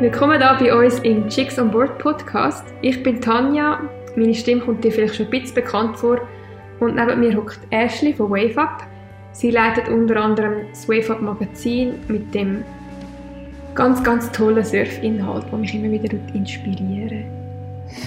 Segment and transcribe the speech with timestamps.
[0.00, 2.64] Willkommen hier bei uns im Chicks on Board Podcast.
[2.80, 3.80] Ich bin Tanja,
[4.16, 6.18] meine Stimme kommt dir vielleicht schon ein bisschen bekannt vor.
[6.80, 8.82] Und neben mir hockt Ashley von WaveUp.
[9.32, 12.64] Sie leitet unter anderem das WaveUp Magazin mit dem
[13.74, 17.26] ganz, ganz tollen Surfinhalt, der mich immer wieder inspiriert.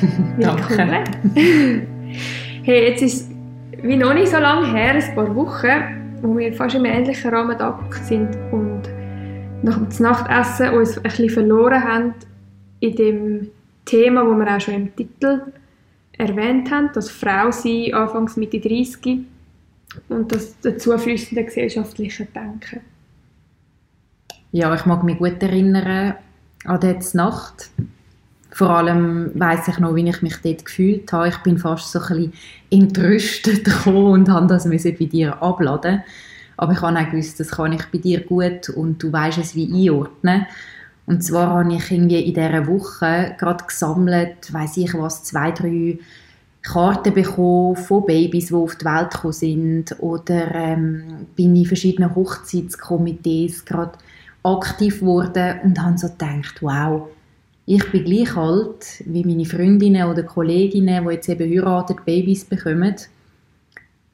[0.39, 1.03] Danke.
[2.63, 6.51] hey, jetzt ist es wie noch nicht so lange her, ein paar Wochen, wo wir
[6.53, 8.72] fast im ähnlichen Rahmen da sind und
[9.63, 12.13] nach dem Nachtessen uns ein bisschen verloren haben
[12.79, 13.51] in dem
[13.85, 15.41] Thema, wo wir auch schon im Titel
[16.17, 19.19] erwähnt haben, das Frau sein, anfangs Mitte 30
[20.09, 22.81] und das dazu gesellschaftliche Denken.
[24.51, 26.15] Ja, ich mag mich gut erinnern
[26.65, 27.71] an diese Nacht.
[28.51, 31.29] Vor allem weiß ich noch, wie ich mich dort gefühlt habe.
[31.29, 32.33] Ich bin fast so ein bisschen
[32.69, 36.03] entrüstet und habe das bei dir abladen
[36.57, 39.55] aber ich habe auch gewusst, das kann ich bei dir gut und du weißt es
[39.55, 40.45] wie einordnen.
[41.05, 45.99] Und zwar habe ich irgendwie in dieser Woche gerade gesammelt, weiß ich was, zwei, drei
[46.61, 52.15] Karten bekommen von Babys, die auf die Welt gekommen sind oder ähm, bin in verschiedenen
[52.15, 53.97] Hochzeitskomitees gerade
[54.43, 57.09] aktiv geworden und habe so gedacht, wow,
[57.65, 62.95] ich bin gleich alt wie meine Freundinnen oder Kolleginnen, die jetzt eben heiraten, Babys bekommen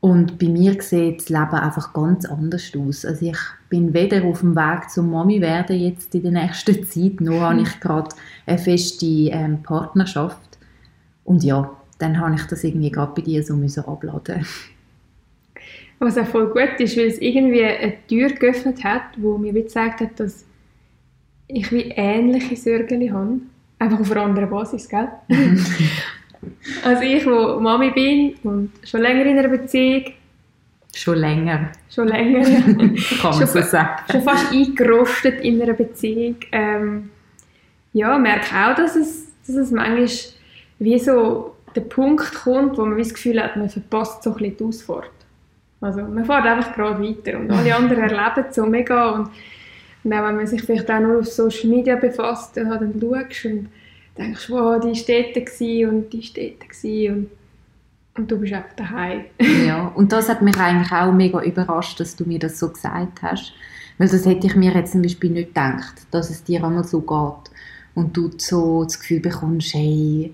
[0.02, 3.04] und bei mir sieht das Leben einfach ganz anders aus.
[3.04, 3.38] Also ich
[3.70, 7.62] bin weder auf dem Weg zum Mami werden jetzt in der nächsten Zeit, noch habe
[7.62, 8.10] ich gerade
[8.46, 10.58] eine feste ähm, Partnerschaft.
[11.26, 14.46] Und ja, dann habe ich das irgendwie gerade bei dir so müssen abladen.
[16.00, 19.64] Was auch voll gut ist, weil es irgendwie eine Tür geöffnet hat, wo mir wie
[19.64, 20.46] gezeigt hat, dass
[21.48, 23.42] ich wie ähnliche Sorgen habe.
[23.80, 25.10] Einfach auf einer anderen Basis, gell?
[26.84, 30.06] Also ich, wo Mami bin und schon länger in einer Beziehung.
[30.96, 31.72] Schon länger.
[31.94, 32.60] Schon länger, ja.
[33.22, 34.04] Kann man so sagen.
[34.12, 36.38] Schon fast eingerostet in einer Beziehung.
[36.52, 37.10] Ähm,
[37.94, 40.08] ja, merke auch, dass es, dass es manchmal
[40.80, 44.58] wie so der Punkt kommt, wo man das Gefühl hat, man verpasst so ein bisschen
[44.58, 45.12] die Ausfahrt.
[45.82, 49.30] Also man fährt einfach gerade weiter und alle anderen erleben es so mega und,
[50.04, 53.46] und auch wenn man sich vielleicht auch nur auf Social Media befasst, dann, dann schaust
[53.46, 53.70] und
[54.20, 57.30] denkst, wow, die dort und die dort und,
[58.16, 59.26] und du bist einfach daheim.
[59.66, 63.22] ja, und das hat mich eigentlich auch mega überrascht, dass du mir das so gesagt
[63.22, 63.54] hast.
[63.98, 67.02] Weil das hätte ich mir jetzt zum Beispiel nicht gedacht, dass es dir einmal so
[67.02, 67.52] geht.
[67.96, 70.34] Und du so das Gefühl bekommst, hey,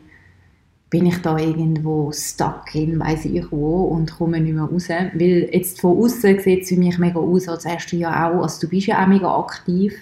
[0.90, 4.90] bin ich da irgendwo stuck in, weiß ich wo und komme nicht mehr raus.
[4.90, 8.44] Weil jetzt von außen sieht es für mich mega aus, als wärst du ja auch,
[8.44, 9.94] also du bist ja auch mega aktiv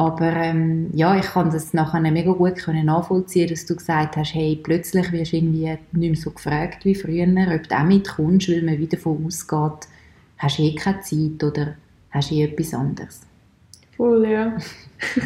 [0.00, 4.32] aber ähm, ja, ich kann das nachher mega gut können nachvollziehen, dass du gesagt hast,
[4.32, 8.48] hey, plötzlich wirst du irgendwie nicht mehr so gefragt wie früher, ob du auch mitkommst,
[8.48, 9.88] weil man wieder davon ausgeht,
[10.38, 11.74] hast du eh keine Zeit oder
[12.12, 13.20] hast du eh etwas anderes.
[13.94, 14.56] Voll, ja.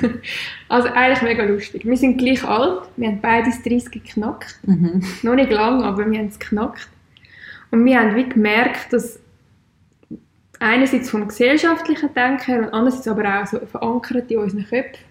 [0.69, 1.85] also eigentlich mega lustig.
[1.85, 4.59] Wir sind gleich alt, wir haben beide 30 geknackt.
[4.67, 5.05] Mhm.
[5.23, 6.89] Noch nicht lang, aber wir haben es geknackt.
[7.71, 9.21] Und wir haben wie gemerkt, dass
[10.61, 15.05] einerseits vom gesellschaftlichen Denken und andererseits aber auch so verankert in unseren Köpfen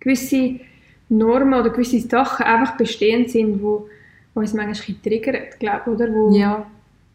[0.00, 0.60] gewisse
[1.08, 3.88] Normen oder gewisse Sachen einfach bestehend sind, wo,
[4.34, 6.12] wo uns manchmal triggern, glaube oder?
[6.12, 6.66] Wo ja,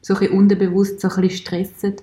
[0.02, 1.96] so ein unterbewusst, so ein bisschen stressen.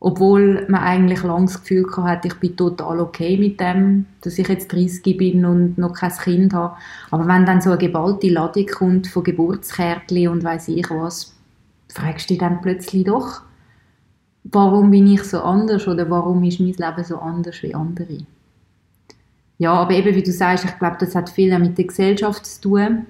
[0.00, 4.48] Obwohl man eigentlich lange das Gefühl hatte, ich bin total okay mit dem, dass ich
[4.48, 6.76] jetzt 30 bin und noch kein Kind habe.
[7.12, 11.36] Aber wenn dann so eine geballte Ladung kommt von Geburtskärtchen und weiß ich was,
[11.88, 13.42] fragst du dich dann plötzlich doch,
[14.44, 18.18] warum bin ich so anders oder warum ist mein Leben so anders wie andere.
[19.58, 22.60] Ja, aber eben wie du sagst, ich glaube, das hat viel mit der Gesellschaft zu
[22.62, 23.06] tun.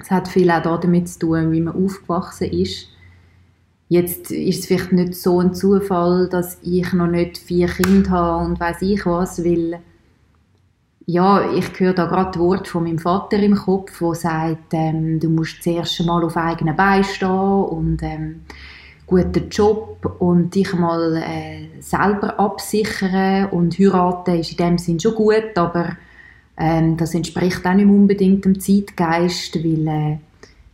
[0.00, 2.88] Es hat viel auch damit zu tun, wie man aufgewachsen ist.
[3.88, 8.46] Jetzt ist es vielleicht nicht so ein Zufall, dass ich noch nicht vier Kinder habe
[8.46, 9.80] und weiß ich was, weil
[11.06, 15.28] ja, ich höre da gerade Wort von meinem Vater im Kopf, wo sagt, ähm, du
[15.28, 18.40] musst zuerst mal auf eigenen Beinen stehen und ähm,
[19.06, 25.14] guten Job und dich mal äh, selber absichern und heiraten ist in dem Sinn schon
[25.14, 25.96] gut, aber
[26.56, 30.18] ähm, das entspricht auch nicht unbedingt dem Zeitgeist, weil äh,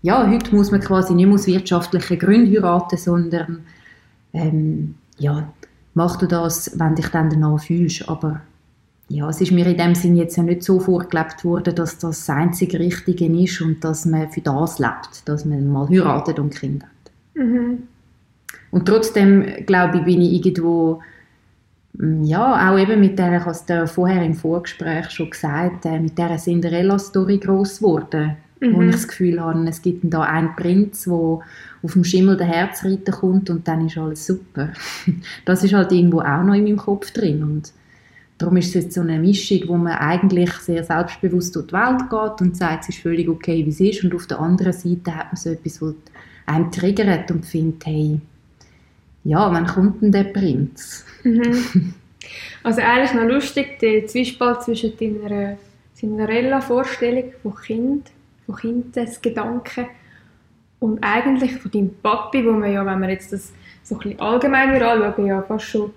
[0.03, 3.61] ja, heute muss man quasi nicht aus wirtschaftlichen Gründen heiraten, sondern
[4.33, 5.53] ähm, ja,
[5.95, 8.43] mach du das, wenn dich dann danach fühlst, aber
[9.09, 12.27] ja, es ist mir in dem Sinn jetzt ja nicht so vorgelebt worden, dass das
[12.27, 16.55] das einzige Richtige ist und dass man für das lebt, dass man mal heiratet und
[16.55, 17.13] Kinder hat.
[17.35, 17.89] Mhm.
[18.71, 21.01] Und trotzdem, glaube ich, bin ich irgendwo,
[21.95, 25.99] mm, ja, auch eben mit der, ich habe es vorher im Vorgespräch schon gesagt, äh,
[25.99, 28.37] mit dieser Cinderella-Story gross geworden.
[28.61, 28.75] Mhm.
[28.75, 31.15] Wo ich das Gefühl habe, es gibt da einen Prinz, der
[31.83, 34.69] auf dem Schimmel der Herzreiter kommt und dann ist alles super.
[35.47, 37.73] Das ist halt irgendwo auch noch in meinem Kopf drin und
[38.41, 42.11] darum ist es jetzt so eine Mischung, wo man eigentlich sehr selbstbewusst durch die Welt
[42.11, 44.05] geht und sagt, es ist völlig okay, wie es ist.
[44.05, 45.95] Und auf der anderen Seite hat man so etwas, was
[46.47, 48.21] einem triggert und findet, hey,
[49.25, 51.05] ja, wann kommt denn der Prinz?
[51.25, 51.95] Mhm.
[52.63, 55.57] Also eigentlich noch lustig, der Zwiespalt zwischen deiner
[55.95, 58.11] Cinderella-Vorstellung von Kind,
[58.47, 59.87] von Kindesgedanken
[60.79, 63.53] und eigentlich von deinem Papi, wo man ja, wenn man jetzt das
[63.83, 65.91] so ein bisschen allgemeiner anschauen, ja fast schon,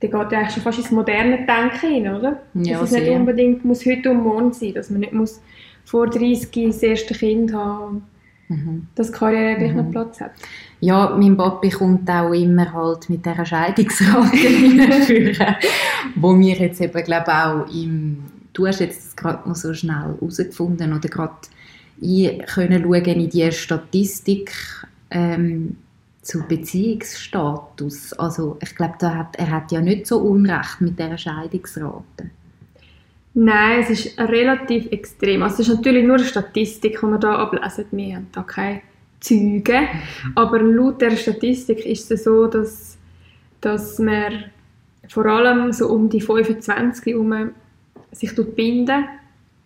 [0.00, 2.42] der geht ja eigentlich schon fast ins moderne Denken hin, oder?
[2.54, 5.40] Ja, dass es nicht unbedingt muss heute und morgen sein, dass man nicht muss
[5.84, 8.04] vor 30 das erste Kind haben
[8.48, 8.86] Mhm.
[8.96, 9.90] dass die Karriere gleich noch Mhm.
[9.92, 10.32] Platz hat.
[10.84, 15.54] Ja, mein Papi kommt auch immer halt mit dieser Scheidungsrate hinführen,
[16.16, 20.92] wo wir jetzt eben, glaube auch im, du hast jetzt gerade noch so schnell herausgefunden
[20.92, 21.36] oder gerade
[22.52, 24.52] können schauen in die Statistik
[25.12, 25.76] ähm,
[26.20, 28.14] zu Beziehungsstatus.
[28.14, 32.30] Also ich glaube, hat, er hat ja nicht so Unrecht mit dieser Scheidungsrate.
[33.34, 35.44] Nein, es ist relativ extrem.
[35.44, 37.84] Also es ist natürlich nur eine Statistik, die wir hier ablesen.
[37.92, 38.82] Wir haben da keine
[39.22, 39.88] Züge.
[40.34, 42.98] Aber laut der Statistik ist es so, dass,
[43.60, 44.44] dass man
[45.08, 47.52] vor allem so um die 25 herum
[48.10, 49.04] sich binden.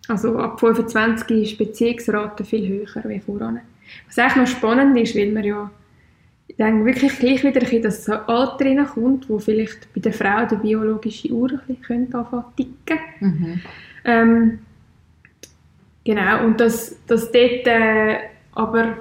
[0.07, 3.59] Also ab 25 ist die Beziehungsrate viel höher als voran.
[4.07, 5.69] Was eigentlich noch spannend ist, weil man ja
[6.57, 11.29] denke wirklich gleich wieder bisschen das Alter reinkommt, wo vielleicht bei der Frau die biologische
[11.29, 12.99] Uhr ein bisschen anfangen ticken.
[13.19, 13.61] Mhm.
[14.05, 14.59] Ähm,
[16.03, 18.17] genau, und dass, dass dort äh,
[18.53, 18.97] aber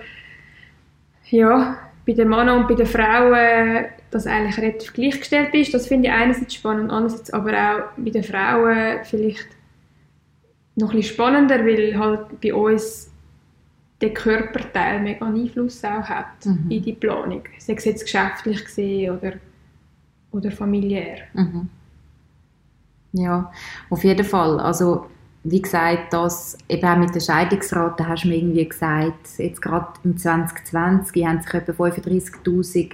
[1.30, 1.76] ja,
[2.06, 6.14] bei den Männern und bei den Frauen das eigentlich relativ gleichgestellt ist, das finde ich
[6.14, 9.48] einerseits spannend, andererseits aber auch bei den Frauen vielleicht
[10.76, 13.10] noch ein bisschen spannender, weil halt bei uns
[14.00, 16.70] der Körperteil mega Einfluss auch hat Mhm.
[16.70, 19.32] in die Planung, sei es jetzt geschäftlich gesehen oder,
[20.32, 21.18] oder familiär.
[21.34, 21.68] Mhm.
[23.12, 23.50] Ja,
[23.88, 24.60] auf jeden Fall.
[24.60, 25.06] Also,
[25.48, 29.88] wie gesagt, das eben auch mit der Scheidungsrate hast du mir irgendwie gesagt, jetzt gerade
[30.02, 32.90] im 2020 haben sich etwa 35'000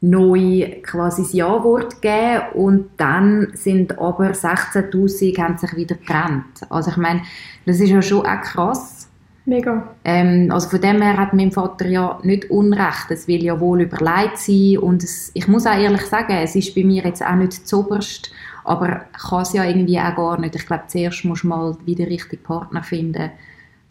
[0.00, 6.44] neu quasi das Ja-Wort gegeben und dann sind aber 16'000 haben sich wieder getrennt.
[6.70, 7.22] Also ich meine,
[7.66, 9.08] das ist ja schon auch krass.
[9.46, 9.94] Mega.
[10.04, 13.10] Ähm, also von dem her hat mein Vater ja nicht Unrecht.
[13.10, 16.74] Es will ja wohl überlegt sein und es, ich muss auch ehrlich sagen, es ist
[16.74, 18.30] bei mir jetzt auch nicht zoberst,
[18.64, 20.54] aber kann es ja irgendwie auch gar nicht.
[20.56, 23.30] Ich glaube, zuerst musst du mal wieder richtigen Partner finden,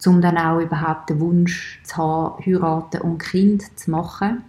[0.06, 4.44] um dann auch überhaupt den Wunsch zu haben, heiraten und Kind zu machen.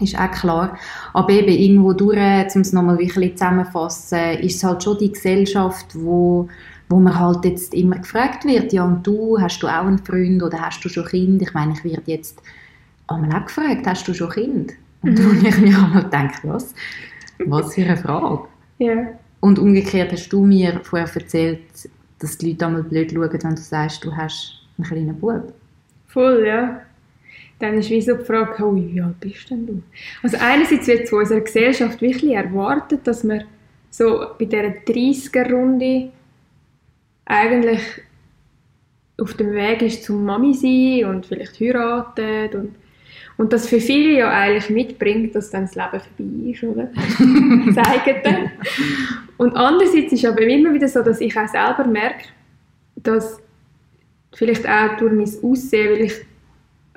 [0.00, 0.78] Ist auch klar.
[1.12, 2.16] Aber eben irgendwo durch,
[2.54, 6.48] um es nochmal ein bisschen zusammenzufassen, ist es halt schon die Gesellschaft, wo
[6.88, 10.42] wo man halt jetzt immer gefragt wird, ja und du, hast du auch einen Freund
[10.42, 11.40] oder hast du schon Kind?
[11.40, 12.42] Ich meine, ich werde jetzt
[13.08, 14.72] einmal auch gefragt, hast du schon Kind?
[15.02, 15.24] Und Mhm.
[15.24, 16.74] wo ich mir einmal denke, was?
[17.44, 18.48] Was für eine Frage.
[18.78, 19.18] Ja.
[19.42, 21.60] Und umgekehrt hast du mir vorher erzählt,
[22.20, 25.52] dass die Leute einmal blöd schauen, wenn du sagst, du hast einen kleinen Bub.
[26.06, 26.82] Voll, ja.
[27.58, 29.82] Dann ist wie so die Frage, oh, wie alt bist denn du?
[30.22, 33.42] Also einerseits wird von unserer Gesellschaft wirklich erwartet, dass man
[33.90, 36.12] so bei dieser 30er-Runde
[37.24, 37.80] eigentlich
[39.20, 42.76] auf dem Weg ist zum Mami sein und vielleicht heiratet und,
[43.38, 46.88] und das für viele ja eigentlich mitbringt, dass dann das Leben vorbei ist, oder?
[48.22, 48.50] Dann.
[49.42, 52.26] Und andererseits ist aber immer wieder so, dass ich auch selber merke,
[52.94, 53.40] dass
[54.32, 56.12] vielleicht auch durch mein Aussehen, weil ich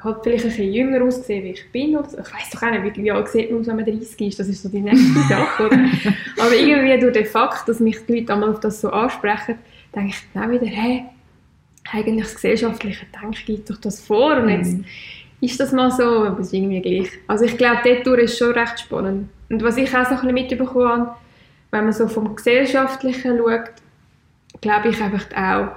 [0.03, 1.97] halt vielleicht ein bisschen jünger aussehe, wie ich bin.
[1.97, 2.19] Oder so.
[2.19, 4.39] Ich weiß doch auch nicht, wie, wie alt sieht man aus, wenn man 30 ist.
[4.39, 5.65] Das ist so die nächste Sache.
[5.65, 5.89] Oder?
[6.37, 9.55] Aber irgendwie durch den Fakt, dass mich die Leute einmal auf das so ansprechen,
[9.95, 11.05] denke ich dann auch wieder, hey,
[11.91, 14.77] eigentlich das gesellschaftliche Denken gibt doch das vor und jetzt
[15.41, 17.09] ist das mal so, aber es ist irgendwie gleich.
[17.25, 19.29] Also ich glaube, dort ist schon recht spannend.
[19.49, 21.15] Und was ich auch so ein bisschen mitbekommen habe,
[21.75, 23.71] wenn man so vom Gesellschaftlichen schaut,
[24.61, 25.75] glaube ich einfach auch,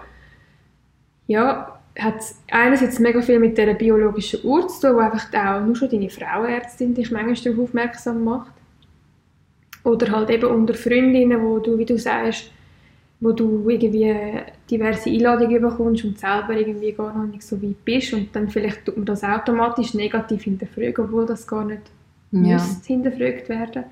[1.27, 5.75] ja, hat einerseits mega viel mit dieser biologischen Uhr zu tun, wo einfach auch nur
[5.75, 8.53] schon deine Frauenärztin dich manchmal darauf aufmerksam macht.
[9.83, 12.53] Oder halt eben unter Freundinnen, wo du, wie du sagst,
[13.21, 14.15] wo du irgendwie
[14.71, 18.85] diverse Einladungen bekommst und selber irgendwie gar noch nicht so weit bist und dann vielleicht
[18.85, 21.83] tut man das automatisch negativ hinterfragen, obwohl das gar nicht
[22.31, 22.39] Ja.
[22.41, 23.85] müsste hinterfragt werden.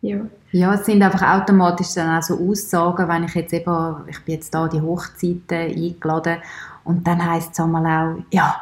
[0.00, 0.18] Ja.
[0.52, 4.34] Ja, es sind einfach automatisch dann auch so Aussagen, wenn ich jetzt eben, ich bin
[4.36, 6.38] jetzt da die Hochzeiten eingeladen
[6.84, 8.56] und dann heisst es einmal auch, ja,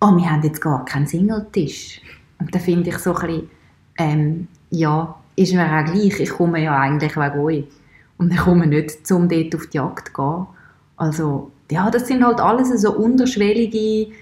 [0.00, 2.00] oh, wir haben jetzt gar keinen Singletisch.
[2.38, 3.50] Und da finde ich so ein bisschen,
[3.98, 7.64] ähm, ja, ist mir auch gleich, ich komme ja eigentlich wegen euch.
[8.18, 10.46] Und ich komme nicht, um dort auf die Jagd zu gehen.
[10.96, 14.12] Also, ja, das sind halt alles so unterschwellige,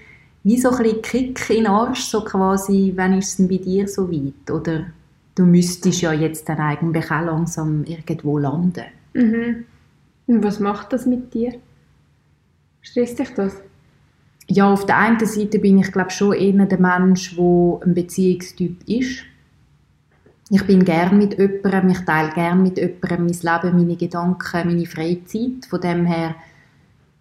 [0.43, 3.57] wie so ein bisschen Kick in den Arsch, so quasi, wenn ist es denn bei
[3.57, 4.49] dir so weit?
[4.51, 4.85] Oder
[5.39, 8.83] du müsstest ja jetzt dann eigentlich auch langsam irgendwo landen.
[9.13, 9.63] Mhm.
[10.27, 11.53] Und was macht das mit dir?
[12.81, 13.55] Stresst dich das?
[14.47, 18.83] Ja, auf der einen Seite bin ich glaube schon eher der Mensch, der ein Beziehungstyp
[18.85, 19.23] ist.
[20.49, 24.85] Ich bin gern mit jemandem, ich teile gern mit jemandem mein Leben, meine Gedanken, meine
[24.87, 25.65] Freizeit.
[25.69, 26.35] Von dem her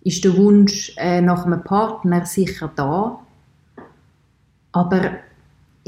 [0.03, 3.21] ist der Wunsch äh, nach einem Partner sicher da.
[4.73, 5.11] Aber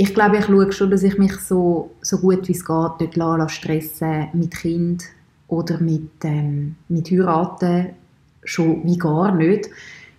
[0.00, 3.50] ich glaube, ich schaue schon, dass ich mich so, so gut wie es geht dort
[3.50, 5.04] stressen mit Kind
[5.46, 7.90] oder mit, ähm, mit Heiraten
[8.42, 9.68] schon wie gar nicht.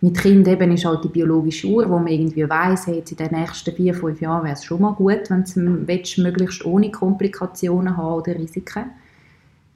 [0.01, 3.39] Mit Kind eben ist halt die biologische Uhr, wo man irgendwie weiss, hey, in den
[3.39, 5.61] nächsten vier, fünf Jahren wäre es schon mal gut, wenn du
[6.21, 8.85] möglichst ohne Komplikationen haben oder Risiken.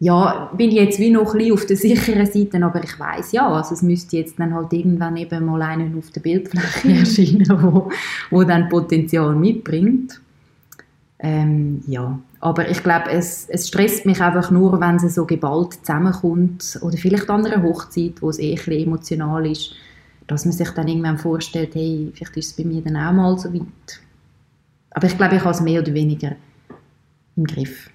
[0.06, 3.32] Ja, bin ich jetzt wie noch ein bisschen auf der sicheren Seite, aber ich weiß
[3.32, 7.48] ja, also es müsste jetzt dann halt irgendwann eben mal einen auf der Bildfläche erscheinen,
[7.50, 7.90] wo,
[8.30, 10.22] wo dann Potenzial mitbringt.
[11.18, 15.74] Ähm, ja, aber ich glaube, es, es stresst mich einfach nur, wenn es so geballt
[15.74, 19.72] zusammenkommt oder vielleicht an einer Hochzeit, wo es eh ein bisschen emotional ist,
[20.28, 23.40] dass man sich dann irgendwann vorstellt, hey, vielleicht ist es bei mir dann auch mal
[23.40, 24.02] so weit.
[24.92, 26.36] Aber ich glaube, ich habe es mehr oder weniger
[27.36, 27.90] im Griff.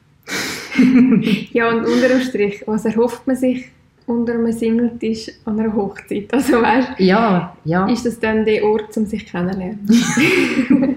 [1.53, 3.71] ja, und unter dem Strich, was erhofft man sich
[4.07, 6.29] unter einem Singletisch an einer Hochzeit?
[6.33, 7.87] Also weißt, ja, ja.
[7.89, 9.89] ist das dann der Ort, um sich kennenzulernen?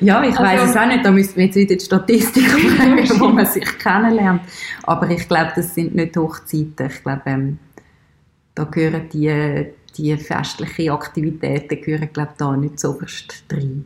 [0.00, 3.20] ja, ich also, weiß es auch nicht, da müssen wir jetzt wieder die Statistik fragen,
[3.20, 4.42] wo man sich kennenlernt.
[4.82, 6.86] Aber ich glaube, das sind nicht Hochzeiten.
[6.86, 7.58] Ich glaube, ähm,
[8.54, 12.98] da gehören die die festlichen Aktivitäten gehören, glaube ich, da nicht so
[13.50, 13.84] rein.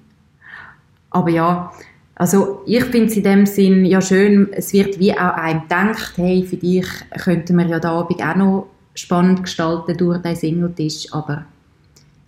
[1.10, 1.72] Aber ja,
[2.16, 6.12] also ich finde es in dem Sinn ja schön, es wird wie auch einem gedacht,
[6.16, 6.86] hey, für dich
[7.22, 11.44] könnten wir ja den Abend auch noch spannend gestalten durch den Singletisch, aber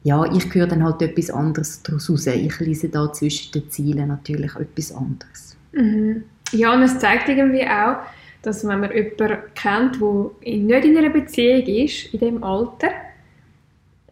[0.02, 2.26] ja, ich höre dann halt etwas anderes daraus raus.
[2.26, 5.56] Ich lese da zwischen den Zielen natürlich etwas anderes.
[5.72, 6.22] Mhm.
[6.52, 7.96] Ja, und es zeigt irgendwie auch,
[8.42, 12.90] dass wenn man jemanden kennt, der nicht in einer Beziehung ist, in dem Alter,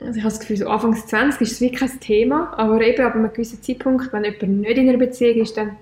[0.05, 3.05] also ich habe das Gefühl, so Anfangs 20 ist es wirklich kein Thema, aber eben
[3.05, 5.77] ab einem gewissen Zeitpunkt, wenn jemand nicht in einer Beziehung ist, dann,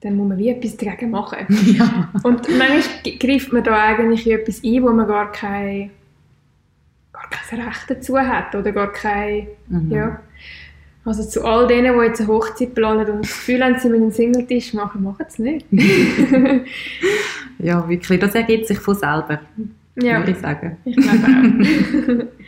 [0.00, 1.46] dann muss man wie etwas dagegen machen.
[1.78, 2.10] Ja.
[2.22, 5.90] Und manchmal greift man da eigentlich in etwas ein, wo man gar kein,
[7.12, 9.90] gar kein Recht dazu hat oder gar kein, mhm.
[9.90, 10.20] ja.
[11.04, 14.02] Also zu all denen, die jetzt eine Hochzeit planen und das Gefühl haben, sie mit
[14.02, 15.66] einem Singletisch machen, machen es nicht.
[17.58, 19.40] ja, wirklich, das ergibt sich von selber,
[19.96, 20.18] ja.
[20.18, 20.76] würde ich sagen.
[20.84, 22.24] Ich glaube auch.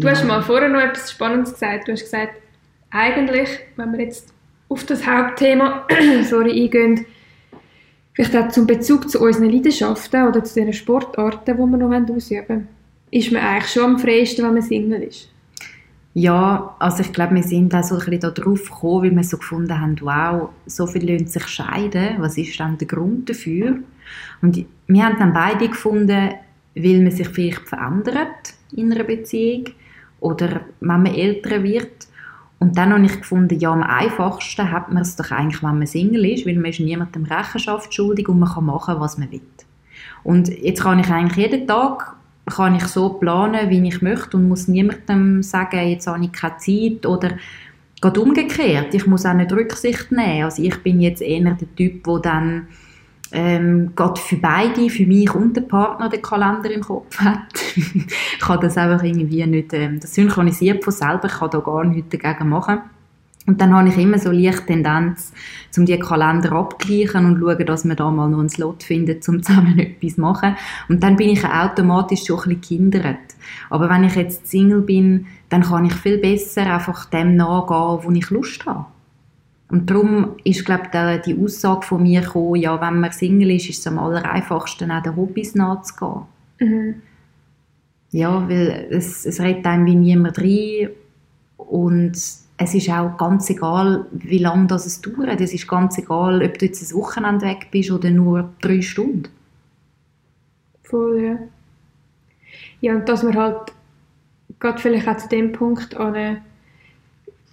[0.00, 1.88] Du hast mal vorher noch etwas Spannendes gesagt.
[1.88, 2.34] Du hast gesagt,
[2.90, 4.32] eigentlich, wenn wir jetzt
[4.68, 5.86] auf das Hauptthema
[6.24, 7.06] sorry, eingehen,
[8.14, 12.48] vielleicht auch zum Bezug zu unseren Leidenschaften oder zu den Sportarten, die wir noch ausüben
[12.48, 12.68] wollen,
[13.10, 15.30] ist man eigentlich schon am freiesten, wenn man Single ist.
[16.14, 19.36] Ja, also ich glaube, wir sind auch so ein bisschen darauf gekommen, weil wir so
[19.36, 23.76] gefunden haben, wow, so viele lassen sich scheiden, was ist dann der Grund dafür?
[24.40, 26.30] Und wir haben dann beide gefunden,
[26.74, 29.66] weil man sich vielleicht verändert in einer Beziehung
[30.26, 32.08] oder wenn man älter wird.
[32.58, 35.86] Und dann habe ich gefunden, ja, am einfachsten hat man es doch eigentlich, wenn man
[35.86, 39.42] Single ist, weil man ist niemandem Rechenschaft schuldig und man kann machen, was man will.
[40.24, 42.16] Und jetzt kann ich eigentlich jeden Tag
[42.46, 46.56] kann ich so planen, wie ich möchte und muss niemandem sagen, jetzt habe ich keine
[46.58, 47.32] Zeit oder
[48.00, 48.94] gerade umgekehrt.
[48.94, 50.44] Ich muss auch nicht Rücksicht nehmen.
[50.44, 52.68] Also ich bin jetzt eher der Typ, der dann
[53.32, 57.52] ähm, gerade für beide, für mich und den Partner, den Kalender im Kopf hat.
[57.76, 58.06] ich
[58.40, 62.16] kann das einfach irgendwie nicht, ähm, das synchronisiert von selber, ich kann da gar nichts
[62.16, 62.80] dagegen machen.
[63.46, 65.32] Und dann habe ich immer so leicht Tendenz,
[65.76, 69.42] um die Kalender abzugleichen und schauen, dass wir da mal noch einen Slot finden, um
[69.42, 70.56] zusammen etwas zu machen.
[70.88, 73.18] Und dann bin ich automatisch schon ein bisschen kindert.
[73.70, 78.10] Aber wenn ich jetzt Single bin, dann kann ich viel besser einfach dem nachgehen, wo
[78.10, 78.86] ich Lust habe.
[79.68, 83.68] Und darum ist, glaube ich, die Aussage von mir gekommen, ja, wenn man Single ist,
[83.68, 86.22] ist es am aller einfachsten, auch den Hobbys nachzugehen.
[86.60, 87.02] Mhm.
[88.12, 90.90] Ja, weil es, es redet einem wie niemand rein
[91.56, 92.12] und
[92.58, 95.40] es ist auch ganz egal, wie lange das es dauert.
[95.40, 99.28] Es ist ganz egal, ob du jetzt ein Wochenende weg bist oder nur drei Stunden.
[100.84, 101.38] Voll, ja.
[102.80, 103.72] Ja, und dass man halt
[104.60, 106.38] gerade vielleicht auch zu dem Punkt an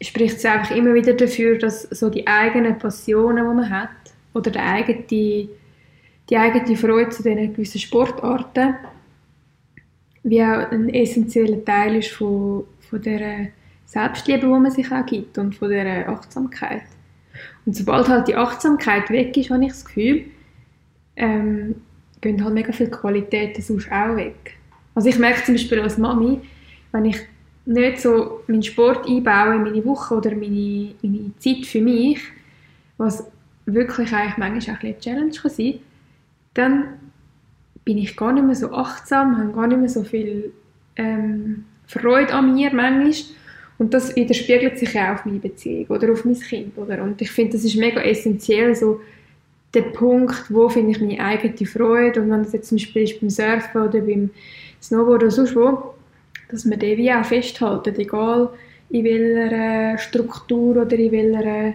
[0.04, 3.90] spricht es einfach immer wieder dafür, dass so die eigenen Passionen, die man hat,
[4.34, 8.76] oder die eigene, die eigene Freude zu diesen gewissen Sportarten,
[10.24, 13.50] wie auch ein essentieller Teil ist von, von der
[13.86, 16.84] Selbstliebe, die man sich auch gibt und von der Achtsamkeit.
[17.66, 20.26] Und sobald halt die Achtsamkeit weg ist, habe ich das Gefühl,
[21.16, 21.76] ähm,
[22.22, 24.58] gehen halt mega viele Qualitäten sonst auch weg.
[24.96, 26.40] Also ich merke zum Beispiel als Mami,
[26.92, 27.18] wenn ich
[27.66, 32.20] nicht so meinen Sport einbauen in meine Woche oder meine, meine Zeit für mich,
[32.98, 33.26] was
[33.66, 35.80] wirklich eigentlich manchmal auch ein eine Challenge kann sein
[36.54, 36.86] dann
[37.86, 40.54] bin ich gar nicht mehr so achtsam, habe gar nicht mehr so viel
[40.96, 43.14] ähm, Freude an mir manchmal.
[43.80, 46.78] Und das widerspiegelt sich auch auf meine Beziehung oder auf mein Kind.
[46.78, 47.04] Oder?
[47.04, 49.02] Und ich finde, das ist mega essentiell, so
[49.74, 53.20] der Punkt, wo finde ich meine eigene Freude und wenn das jetzt zum Beispiel ist
[53.20, 54.30] beim Surfen oder beim
[54.82, 55.93] Snowboard oder sonst wo,
[56.50, 58.50] dass man den wie auch festhalten, egal
[58.90, 61.74] in welcher Struktur oder in welcher,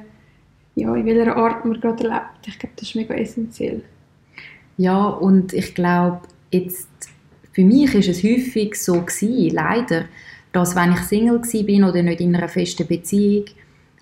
[0.75, 2.47] ja, in welcher Art man gerade lebt.
[2.47, 3.83] Ich glaube, das ist mega essentiell.
[4.77, 6.21] Ja, und ich glaube,
[6.51, 6.89] jetzt,
[7.53, 10.05] für mich ist es häufig so gewesen, leider,
[10.53, 13.47] dass wenn ich Single bin oder nicht in einer festen Beziehung,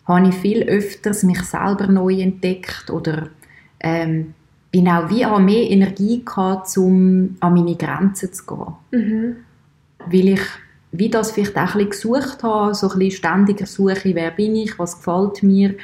[0.07, 3.31] habe ich viel öfters mich selber neu entdeckt oder
[3.81, 4.35] ähm,
[4.71, 8.75] bin auch wie an mehr Energie gehabt, um an meine Grenzen zu gehen.
[8.91, 9.37] Mhm.
[10.07, 10.41] Weil ich
[10.99, 14.57] wie das vielleicht auch ein bisschen gesucht habe, so ein bisschen ständiger Suche, wer bin
[14.57, 15.75] ich, was gefällt mir.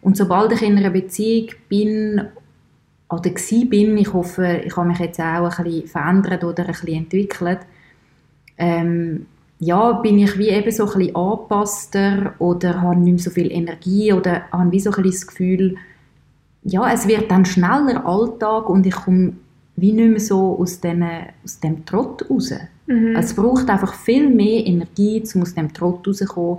[0.00, 2.22] Und sobald ich in einer Beziehung bin
[3.08, 3.30] oder
[3.68, 7.58] bin, ich hoffe, ich habe mich jetzt auch ein bisschen verändert oder ein bisschen entwickelt,
[8.56, 9.26] ähm,
[9.58, 13.50] ja, bin ich wie eben so ein bisschen angepasster oder habe nicht mehr so viel
[13.50, 15.76] Energie oder habe wie so ein bisschen das Gefühl,
[16.62, 19.34] ja, es wird dann schneller Alltag und ich komme
[19.80, 21.04] wie nicht mehr so aus, den,
[21.44, 22.52] aus dem Trott raus.
[22.86, 23.16] Mhm.
[23.16, 26.58] Also es braucht einfach viel mehr Energie, um aus dem Trott rauszukommen,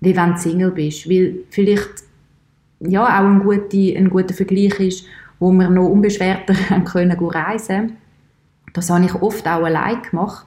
[0.00, 1.08] wie wenn du Single bist.
[1.08, 2.04] Weil vielleicht
[2.80, 5.04] ja, auch ein guter, ein guter Vergleich ist,
[5.38, 7.96] wo wir noch unbeschwerter können reisen
[8.72, 10.46] Das habe ich oft auch allein gemacht.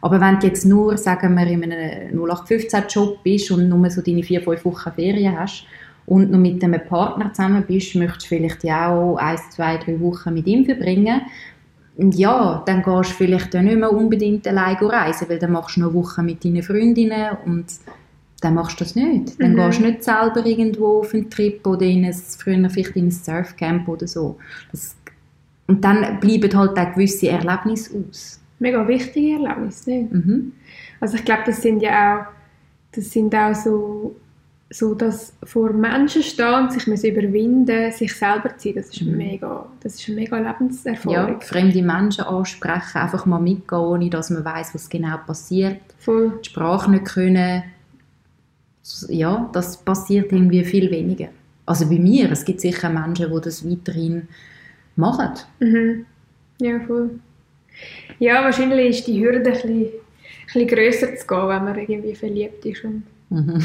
[0.00, 4.22] Aber wenn du jetzt nur, sagen wir, in einem 0815-Job bist und nur so deine
[4.22, 5.66] vier, fünf Wochen Ferien hast
[6.06, 10.00] und noch mit einem Partner zusammen bist, möchtest du vielleicht ja auch ein, zwei, drei
[10.00, 11.22] Wochen mit ihm verbringen.
[11.96, 15.76] Und ja, dann gehst du vielleicht auch nicht mehr unbedingt allein reisen, weil dann machst
[15.76, 17.66] du noch Wochen mit deinen Freundinnen und
[18.40, 19.40] dann machst du das nicht.
[19.40, 19.56] Dann mhm.
[19.56, 23.10] gehst du nicht selber irgendwo auf einen Trip oder in ein, früher vielleicht in ein
[23.10, 24.38] Surfcamp oder so.
[24.70, 24.94] Das,
[25.66, 28.40] und dann bleiben halt auch gewisse Erlebnisse aus.
[28.58, 30.12] Mega wichtige Erlebnisse, nicht?
[30.12, 30.52] Mhm.
[31.00, 32.24] Also ich glaube, das sind ja auch,
[32.92, 34.16] das sind auch so
[34.70, 39.16] so dass vor Menschen stehen, sich müssen überwinden, sich selber zu sein, das ist mhm.
[39.16, 41.34] mega, das ist eine mega Lebenserfahrung.
[41.34, 45.80] Ja, fremde Menschen ansprechen, einfach mal mitgehen, ohne dass man weiß, was genau passiert.
[45.98, 46.40] Voll.
[46.44, 47.62] Die Sprache nicht können,
[49.08, 51.28] ja, das passiert irgendwie viel weniger.
[51.64, 54.28] Also bei mir, es gibt sicher Menschen, die das weiterhin
[54.96, 55.32] machen.
[55.60, 56.06] Mhm.
[56.60, 57.10] Ja, voll.
[58.18, 59.90] Ja, wahrscheinlich ist die Hürde ein bisschen, ein
[60.46, 63.62] bisschen grösser zu gehen, wenn man irgendwie verliebt ist und Mhm.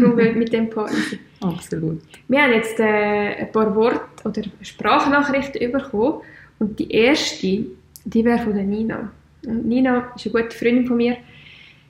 [0.00, 0.98] Nur mit dem Partner.
[1.40, 2.00] Absolut.
[2.28, 6.22] Wir haben jetzt äh, ein paar Worte oder Sprachnachrichten bekommen
[6.58, 7.66] und die erste,
[8.04, 9.12] die wäre von der Nina.
[9.46, 11.16] Und Nina ist eine gute Freundin von mir.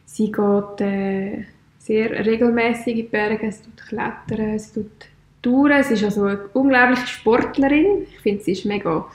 [0.07, 1.44] Sie geht äh,
[1.79, 4.90] sehr regelmäßig in die Berge, sie tut klettern, sie tut
[5.40, 5.83] touren.
[5.85, 8.07] Sie ist also eine unglaubliche Sportlerin.
[8.11, 9.07] Ich finde, sie ist mega,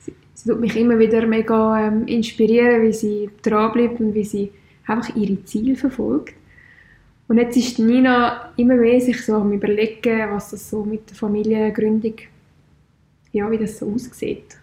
[0.00, 4.52] sie, sie tut mich immer wieder mega ähm, inspirieren, wie sie dranbleibt und wie sie
[4.86, 6.34] einfach ihre Ziele verfolgt.
[7.28, 11.16] Und jetzt ist Nina immer mehr sich so am überlegen, was das so mit der
[11.16, 12.14] Familiengründung,
[13.32, 14.56] ja, wie das so aussieht.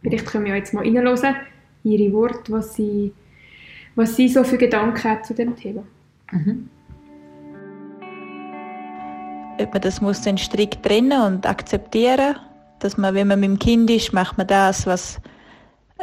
[0.00, 1.36] Vielleicht können wir jetzt mal reinhören,
[1.82, 3.12] ihre Worte, was sie,
[3.96, 5.82] was sie so für Gedanken hat zu dem Thema.
[6.30, 6.68] Mhm.
[9.58, 12.36] Ob man das muss dann strikt trennen und akzeptieren,
[12.80, 15.20] dass man, wenn man mit dem Kind ist, macht man das, was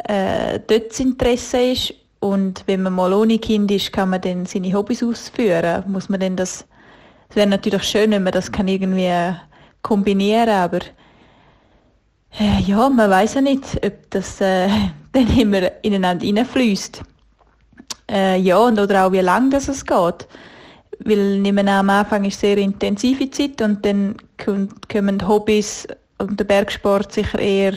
[0.05, 4.45] äh, dort das Interesse ist und wenn man mal ohne Kind ist, kann man dann
[4.45, 5.83] seine Hobbys ausführen.
[5.87, 6.67] Muss man denn das,
[7.29, 9.11] es wäre natürlich schön, wenn man das kann irgendwie
[9.81, 10.79] kombinieren, aber
[12.39, 14.69] äh, ja, man weiß ja nicht, ob das äh,
[15.11, 17.01] dann immer ineinander hineinfließt.
[18.11, 20.27] Äh, ja, und oder auch wie lange das es geht.
[20.99, 25.87] Weil nehmen am Anfang ist sehr intensive Zeit und dann kommen Hobbys
[26.19, 27.73] und der Bergsport sicher eher,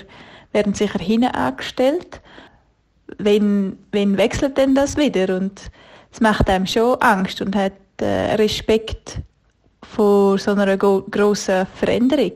[0.52, 2.20] werden sicher hinten angestellt
[3.18, 5.36] wenn, wenn wechselt denn das wieder?
[5.36, 5.70] Und
[6.12, 9.18] es macht einem schon Angst und hat äh, Respekt
[9.82, 12.32] vor so einer grossen Veränderung,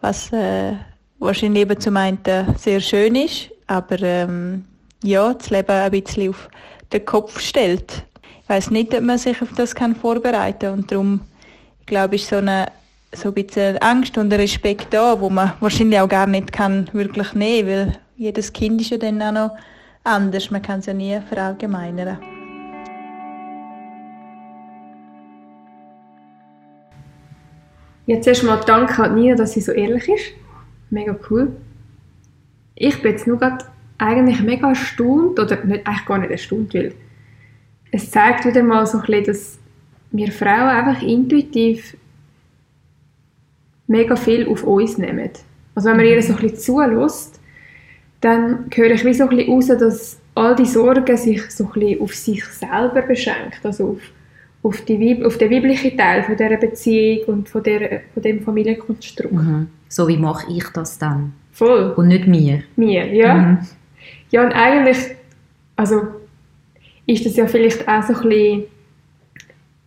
[0.00, 0.72] was äh,
[1.18, 2.18] wahrscheinlich eben zum einen
[2.56, 4.64] sehr schön ist, aber ähm,
[5.02, 6.48] ja, das Leben ein bisschen auf
[6.92, 8.04] den Kopf stellt.
[8.42, 11.20] Ich weiß nicht, ob man sich auf das kann vorbereiten kann und darum,
[11.86, 12.66] glaube ich, so eine
[13.12, 17.32] so ein bisschen Angst und Respekt da, wo man wahrscheinlich auch gar nicht kann wirklich
[17.32, 19.56] nehmen, weil jedes Kind ist ja dann auch noch
[20.04, 20.50] anders.
[20.50, 22.18] Man kann es ja nie verallgemeinern.
[28.06, 30.32] Jetzt erstmal danke an Nina, dass sie so ehrlich ist.
[30.90, 31.56] Mega cool.
[32.76, 33.64] Ich bin jetzt nur gerade
[33.98, 36.94] eigentlich mega erstaunt, oder nicht, eigentlich gar nicht erstaunt, weil
[37.90, 39.58] es zeigt wieder mal so ein bisschen, dass
[40.12, 41.96] wir Frauen einfach intuitiv
[43.88, 45.30] mega viel auf uns nehmen.
[45.74, 47.35] Also wenn man ihr so ein bisschen zulässt,
[48.20, 51.80] dann höre ich wie so ein bisschen raus, dass all die Sorgen sich so ein
[51.80, 54.00] bisschen auf sich selber beschränkt, also auf,
[54.62, 59.32] auf, die, auf den weiblichen Teil von dieser Beziehung und von, der, von dem Familienkonstrukt.
[59.32, 59.68] Mhm.
[59.88, 61.32] So wie mache ich das dann?
[61.52, 61.94] Voll.
[61.96, 62.62] Und nicht mir?
[62.76, 63.34] Mir, ja.
[63.34, 63.58] Mhm.
[64.30, 64.98] Ja, und eigentlich,
[65.76, 66.02] also
[67.06, 68.64] ist das ja vielleicht auch so ein bisschen,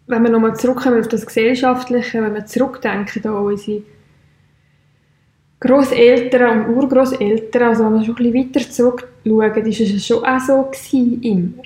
[0.07, 3.83] wenn wir nochmal zurückkommen auf das Gesellschaftliche, wenn wir zurückdenken an unsere
[5.59, 10.39] Großeltern und Urgroßeltern, also wenn wir schon ein bisschen weiter zurückschauen, ist es schon auch
[10.39, 11.63] so gewesen, immer.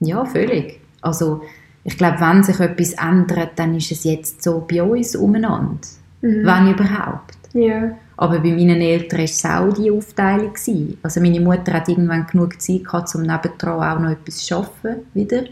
[0.00, 0.80] Ja, völlig.
[1.00, 1.42] Also
[1.84, 5.78] ich glaube, wenn sich etwas ändert, dann ist es jetzt so bei uns umeinander.
[6.20, 6.44] Mhm.
[6.44, 7.38] Wenn überhaupt.
[7.54, 7.96] Ja.
[8.16, 10.52] Aber bei meinen Eltern war es auch die Aufteilung.
[10.52, 10.98] Gewesen.
[11.02, 15.06] Also meine Mutter hat irgendwann genug Zeit gehabt, um nebendran auch noch etwas zu arbeiten
[15.14, 15.44] wieder.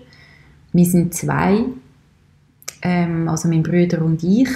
[0.72, 1.64] Wir sind zwei,
[2.82, 4.48] ähm, also mein Bruder und ich.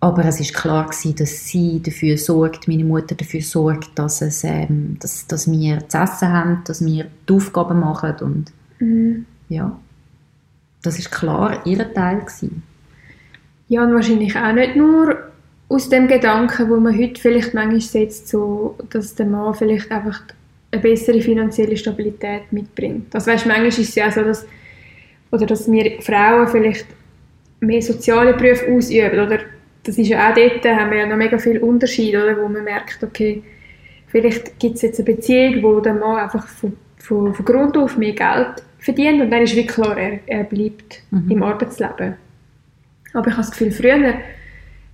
[0.00, 4.44] Aber es ist klar gewesen, dass sie dafür sorgt, meine Mutter dafür sorgt, dass, es,
[4.44, 9.26] ähm, dass, dass wir zu essen haben, dass wir die Aufgaben machen und Mhm.
[9.48, 9.78] ja,
[10.82, 12.62] das ist klar ihr Teil gewesen.
[13.68, 15.18] Ja, und wahrscheinlich auch nicht nur
[15.68, 20.22] aus dem Gedanken, wo man heute vielleicht manchmal setzt, so, dass der Mann vielleicht einfach
[20.70, 23.14] eine bessere finanzielle Stabilität mitbringt.
[23.14, 24.46] Also weißt, manchmal ist es ja so, dass,
[25.30, 26.86] oder dass wir Frauen vielleicht
[27.60, 29.40] mehr soziale Berufe ausüben, oder
[29.88, 32.62] das ist ja auch dort, haben wir ja noch mega viel Unterschied, oder, wo man
[32.62, 33.42] merkt, okay,
[34.08, 37.96] vielleicht gibt es jetzt eine Beziehung, wo der Mann einfach von, von, von Grund auf
[37.96, 41.30] mehr Geld verdient und dann ist wie klar, er, er bleibt Mhm.
[41.30, 42.14] im Arbeitsleben.
[43.14, 44.14] Aber ich habe das Gefühl, früher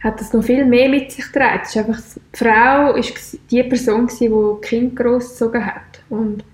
[0.02, 1.60] hat das noch viel mehr mit sich getragen.
[1.64, 6.02] Es ist einfach, die Frau ist die Person, gewesen, die die Kinder großgezogen hat.
[6.08, 6.44] Und,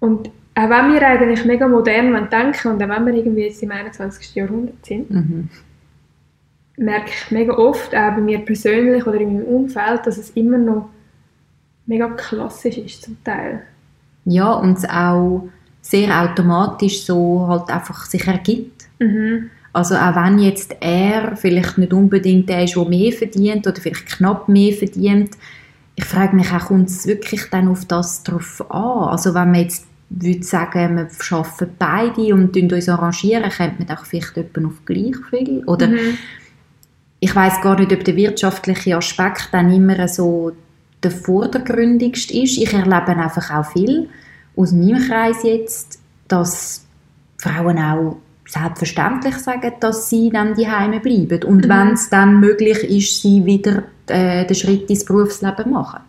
[0.00, 3.70] und auch wenn wir eigentlich mega modern denken und auch wenn wir irgendwie jetzt im
[3.70, 4.34] 21.
[4.34, 5.48] Jahrhundert sind, Mhm.
[6.80, 10.58] Merke ich mega oft, auch bei mir persönlich oder in meinem Umfeld, dass es immer
[10.58, 10.88] noch
[11.86, 13.62] mega klassisch ist zum Teil.
[14.24, 15.48] Ja, und es auch
[15.82, 18.86] sehr automatisch so halt einfach sich ergibt.
[18.98, 19.50] Mhm.
[19.72, 24.06] Also auch wenn jetzt er vielleicht nicht unbedingt der ist, der mehr verdient oder vielleicht
[24.06, 25.36] knapp mehr verdient,
[25.96, 29.10] ich frage mich auch, kommt es wirklich dann auf das drauf an?
[29.10, 34.06] Also wenn man jetzt würde sagen, wir arbeiten beide und uns arrangieren, könnte man doch
[34.06, 35.62] vielleicht jemanden auf gleich viel?
[35.66, 36.16] Oder Mhm.
[37.20, 40.52] Ich weiß gar nicht, ob der wirtschaftliche Aspekt dann immer so
[41.02, 42.58] der vordergründigste ist.
[42.58, 44.08] Ich erlebe einfach auch viel
[44.56, 46.86] aus meinem Kreis jetzt, dass
[47.38, 51.68] Frauen auch selbstverständlich sagen, dass sie dann die Heime bleiben und Mhm.
[51.68, 56.00] wenn es dann möglich ist, sie wieder äh, den Schritt ins Berufsleben machen.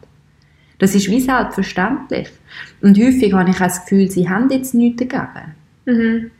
[0.79, 2.29] Das ist wie selbstverständlich.
[2.81, 5.53] Und häufig habe ich auch das Gefühl, sie haben jetzt nichts dagegen.
[5.85, 6.31] Mhm.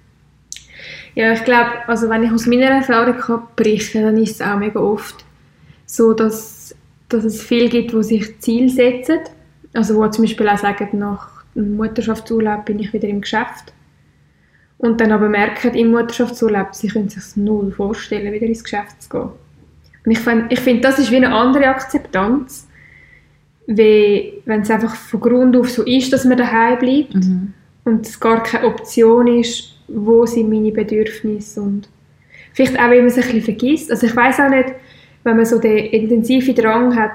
[1.15, 4.57] Ja, ich glaube, also wenn ich aus meiner Erfahrung kann berichten dann ist es auch
[4.57, 5.25] mega oft
[5.85, 6.73] so, dass,
[7.09, 9.19] dass es viele gibt, die sich Ziel setzen.
[9.73, 13.73] Also wo zum Beispiel auch sagen, nach dem Mutterschaftsurlaub bin ich wieder im Geschäft.
[14.77, 19.09] Und dann aber merken im Mutterschaftsurlaub, sie können sich null vorstellen, wieder ins Geschäft zu
[19.09, 19.29] gehen.
[20.05, 22.67] Und ich finde, ich find, das ist wie eine andere Akzeptanz,
[23.67, 27.53] wie wenn es einfach von Grund auf so ist, dass man daheim bleibt Mhm.
[27.83, 31.89] und es gar keine Option ist, wo sind meine Bedürfnisse und
[32.53, 33.91] vielleicht auch, wenn man sich ein bisschen vergisst.
[33.91, 34.73] Also ich weiß auch nicht,
[35.23, 37.11] wenn man so den intensiven Drang hat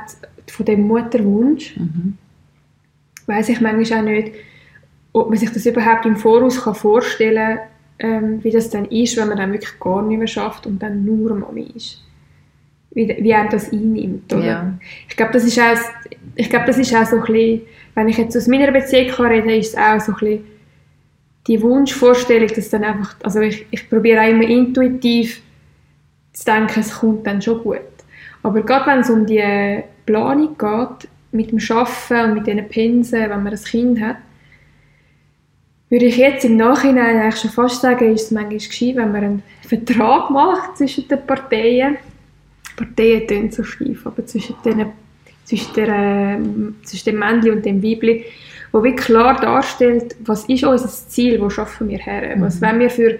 [0.46, 2.16] von dem Mutterwunsch, Mhm.
[3.26, 4.32] weiß ich manchmal auch nicht,
[5.12, 9.16] ob man sich das überhaupt im Voraus kann vorstellen kann, ähm, wie das dann ist,
[9.16, 12.02] wenn man dann wirklich gar nicht mehr schafft und dann nur Mami ist.
[12.92, 14.44] Wie, wie einem das einnimmt, oder?
[14.44, 14.78] Ja.
[15.08, 15.76] Ich glaube, das ist auch,
[16.34, 17.62] ich glaube, das ist auch so ein bisschen,
[17.94, 20.44] wenn ich jetzt aus meiner Beziehung kann reden, ist es auch so ein bisschen
[21.46, 25.42] die Wunschvorstellung, dass dann einfach, also ich, ich probiere auch immer intuitiv
[26.32, 27.80] zu denken, es kommt dann schon gut.
[28.42, 33.20] Aber gerade wenn es um die Planung geht, mit dem Arbeiten und mit diesen Pensen,
[33.20, 34.16] wenn man ein Kind hat,
[35.88, 39.24] würde ich jetzt im Nachhinein eigentlich schon fast sagen, ist es manchmal gescheit, wenn man
[39.24, 41.96] einen Vertrag macht zwischen den Parteien.
[42.76, 44.86] Parteien tönen so steif, aber zwischen, den,
[45.44, 48.24] zwischen, der, ähm, zwischen dem Männchen und dem Weibli,
[48.76, 52.90] wo wie klar darstellt, was ist unser Ziel, wo schaffen wir her, was wollen wir
[52.90, 53.18] für,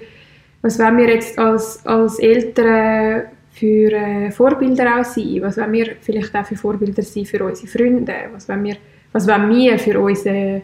[0.61, 5.97] was wollen wir jetzt als, als Eltern für äh, Vorbilder auch sein, was wollen wir
[6.03, 8.77] vielleicht auch für Vorbilder sein für unsere Freunde, was wollen wir,
[9.13, 10.61] was wollen wir für unsere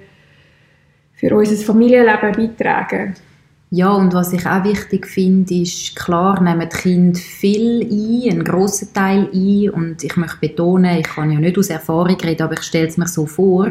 [1.15, 3.15] für unser Familienleben beitragen.
[3.71, 8.45] Ja, und was ich auch wichtig finde, ist, klar nehmen die Kinder viel ein, einen
[8.45, 9.71] grossen Teil ein.
[9.71, 12.99] Und ich möchte betonen, ich kann ja nicht aus Erfahrung reden, aber ich stelle es
[12.99, 13.71] mir so vor,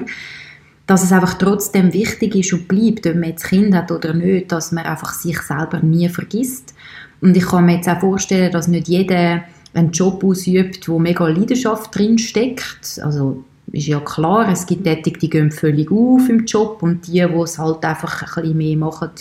[0.91, 4.51] dass es einfach trotzdem wichtig ist und bleibt, ob man jetzt Kind hat oder nicht,
[4.51, 6.73] dass man einfach sich selber nie vergisst.
[7.21, 11.25] Und ich kann mir jetzt auch vorstellen, dass nicht jeder einen Job ausübt, wo mega
[11.29, 12.99] Leidenschaft drin steckt.
[13.01, 17.25] Also ist ja klar, es gibt Tätige, die gehen völlig auf im Job und die,
[17.25, 19.11] die es halt einfach ein bisschen mehr machen,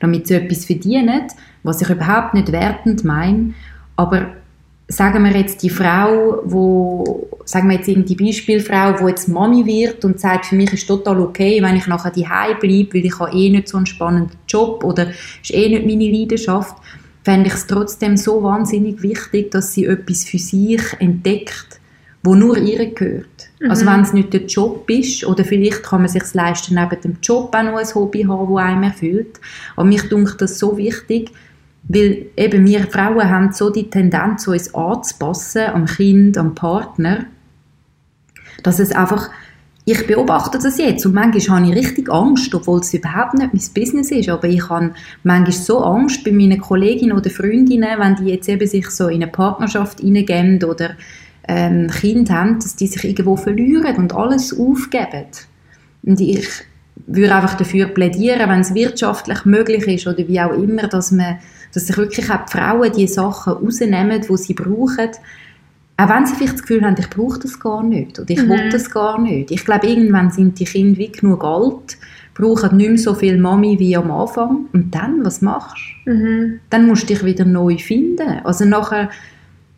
[0.00, 1.22] damit sie etwas verdienen,
[1.62, 3.54] was ich überhaupt nicht wertend meine,
[3.96, 4.26] aber
[4.88, 10.04] sagen wir jetzt die Frau, wo sagen wir jetzt die Beispielfrau, wo jetzt Mami wird
[10.04, 13.36] und sagt, für mich ist total okay, wenn ich nachher die bleibe, weil ich habe
[13.36, 15.08] eh nicht so einen spannenden Job oder
[15.42, 16.76] ist eh nicht meine Leidenschaft,
[17.22, 21.80] fände ich es trotzdem so wahnsinnig wichtig, dass sie etwas für sich entdeckt,
[22.22, 23.50] wo nur ihr gehört.
[23.60, 23.70] Mhm.
[23.70, 27.16] Also wenn es nicht der Job ist, oder vielleicht kann man sich leisten, neben dem
[27.22, 29.40] Job auch noch ein Hobby haben, das einem erfüllt.
[29.76, 31.30] Aber mich dunkt das so wichtig,
[31.88, 37.26] weil eben wir Frauen haben so die Tendenz, uns anzupassen am Kind, am Partner,
[38.62, 39.28] dass es einfach,
[39.84, 43.74] ich beobachte das jetzt und manchmal habe ich richtig Angst, obwohl es überhaupt nicht mein
[43.74, 44.92] Business ist, aber ich habe
[45.24, 49.22] manchmal so Angst bei meinen Kolleginnen oder Freundinnen, wenn die jetzt eben sich so in
[49.22, 50.92] eine Partnerschaft hineingeben oder
[51.46, 55.26] ähm, Kind haben, dass die sich irgendwo verlieren und alles aufgeben.
[56.02, 56.48] Und ich
[57.06, 61.38] würde einfach dafür plädieren, wenn es wirtschaftlich möglich ist oder wie auch immer, dass man,
[61.74, 65.10] dass sich wirklich auch die Frauen die Sachen rausnehmen, die sie brauchen,
[65.96, 68.50] auch wenn sie vielleicht das Gefühl haben, ich brauche das gar nicht oder ich mhm.
[68.50, 69.50] will das gar nicht.
[69.50, 71.98] Ich glaube, irgendwann sind die Kinder wie genug alt,
[72.34, 74.66] brauchen nicht mehr so viel Mami wie am Anfang.
[74.72, 76.12] Und dann, was machst du?
[76.12, 76.60] Mhm.
[76.70, 78.40] Dann musst du dich wieder neu finden.
[78.42, 79.08] Also nachher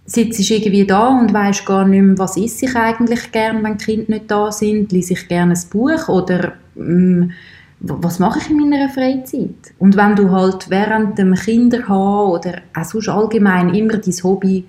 [0.06, 3.76] sitzt du irgendwie da und weißt gar nicht mehr, was ist ich eigentlich gern, wenn
[3.76, 4.92] die Kinder nicht da sind.
[4.92, 7.32] Lese ich gerne ein Buch oder ähm,
[7.80, 9.74] was mache ich in meiner Freizeit?
[9.78, 14.64] Und wenn du halt während dem Kinderhaben oder auch sonst allgemein immer dein Hobby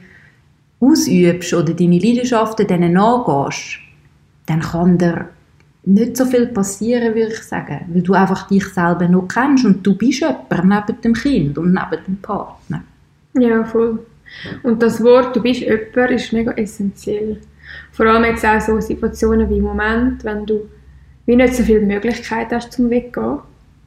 [0.79, 3.79] ausübst oder deine Leidenschaften denen nachgehst,
[4.45, 5.29] dann kann dir
[5.85, 7.85] nicht so viel passieren, würde ich sagen.
[7.87, 11.73] Weil du einfach dich selber noch kennst und du bist jemand neben dem Kind und
[11.73, 12.83] neben dem Partner.
[13.33, 13.99] Ja, voll.
[14.63, 17.39] Und das Wort «du bist jemand» ist mega essentiell.
[17.91, 20.67] Vor allem jetzt auch so Situationen wie im Moment, wenn du
[21.27, 23.39] wie nicht so viele Möglichkeiten hast zum Weggehen,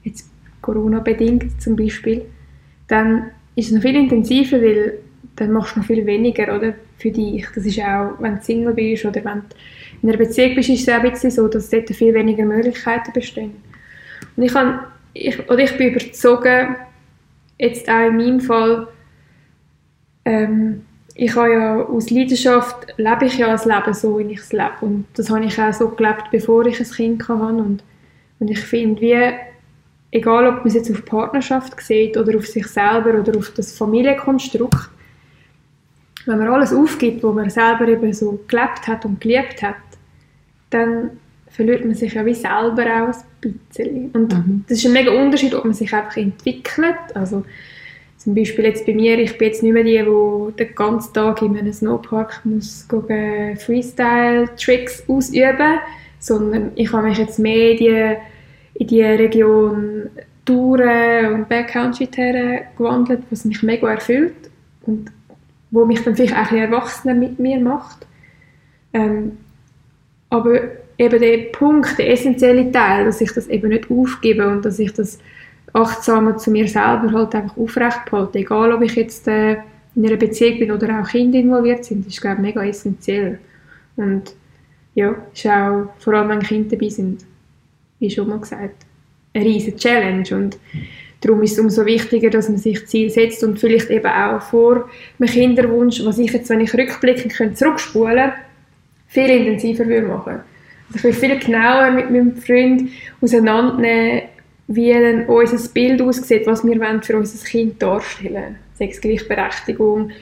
[0.05, 2.23] jetzt Corona-bedingt zum Beispiel,
[2.87, 4.99] dann ist es noch viel intensiver, weil
[5.37, 7.47] dann machst du noch viel weniger oder, für dich.
[7.55, 9.57] Das ist auch, wenn du Single bist oder wenn du
[10.03, 13.13] in einer Beziehung bist, ist es auch ein bisschen so, dass dort viel weniger Möglichkeiten
[13.13, 13.53] bestehen.
[14.37, 14.81] Und ich, kann,
[15.15, 16.77] ich, oder ich bin überzogen,
[17.59, 18.89] jetzt auch in meinem Fall,
[20.27, 20.83] ähm,
[21.23, 24.73] ich habe ja aus Leidenschaft lebe ich ja das Leben so, wie ich es lebe.
[24.81, 27.43] Und das habe ich auch so gelebt, bevor ich ein Kind hatte.
[27.43, 27.85] Und,
[28.39, 29.31] und ich finde, wie,
[30.13, 33.77] egal ob man es jetzt auf Partnerschaft sieht oder auf sich selber oder auf das
[33.77, 34.89] Familienkonstrukt,
[36.25, 39.77] wenn man alles aufgibt, wo man selber eben so gelebt hat und geliebt hat,
[40.71, 41.11] dann
[41.51, 44.11] verliert man sich ja wie selber auch ein bisschen.
[44.13, 44.65] Und mhm.
[44.67, 47.45] das ist ein mega Unterschied, ob man sich einfach entwickelt, also
[48.23, 51.41] zum Beispiel jetzt bei mir, ich bin jetzt nicht mehr die, die den ganzen Tag
[51.41, 55.79] in einem Snowpark muss Freestyle-Tricks ausüben,
[56.19, 58.17] sondern ich habe mich jetzt mehr in die,
[58.75, 60.11] in die Region
[60.45, 62.11] Touren und Backcountry
[62.77, 64.51] gewandelt, was mich mega erfüllt
[64.83, 65.11] und
[65.71, 68.07] wo mich dann vielleicht auch ein bisschen erwachsener mit mir macht.
[68.93, 69.39] Ähm,
[70.29, 70.61] aber
[70.99, 74.93] eben der Punkt, der essentielle Teil, dass ich das eben nicht aufgebe und dass ich
[74.93, 75.19] das
[75.73, 78.39] achtsamer zu mir selber halt einfach aufrecht behalte.
[78.39, 79.59] Egal, ob ich jetzt äh,
[79.95, 83.39] in einer Beziehung bin oder auch Kinder involviert sind, ist, glaube ich, mega essentiell.
[83.97, 84.35] Und
[84.95, 87.25] ja, ist auch, vor allem wenn Kinder dabei sind,
[87.99, 88.87] wie schon mal gesagt,
[89.33, 90.59] eine riesige Challenge und
[91.21, 94.89] darum ist es umso wichtiger, dass man sich Ziel setzt und vielleicht eben auch vor
[95.19, 98.33] einem Kinderwunsch, was ich jetzt, wenn ich rückblickend könnte, zurückspulen
[99.09, 100.41] viel intensiver würde machen.
[100.93, 104.23] Also ich will viel genauer mit meinem Freund auseinandernehmen,
[104.73, 108.57] wie dann unser Bild aussieht, was wir für unser Kind darstellen wollen.
[108.75, 110.13] Sei Gleichberechtigung,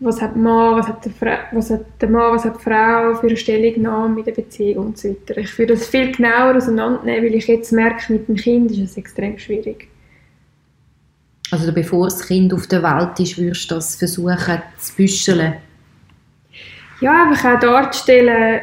[0.00, 3.28] was hat, Mann, was, hat der was hat der Mann, was hat die Frau für
[3.28, 5.38] eine Stellungnahme in der Beziehung und so weiter.
[5.38, 8.96] Ich würde das viel genauer auseinandernehmen, weil ich jetzt merke, mit dem Kind ist es
[8.96, 9.86] extrem schwierig.
[11.52, 15.54] Also bevor das Kind auf der Welt ist, würdest du das versuchen zu büscheln?
[17.00, 18.60] Ja, einfach auch darzustellen,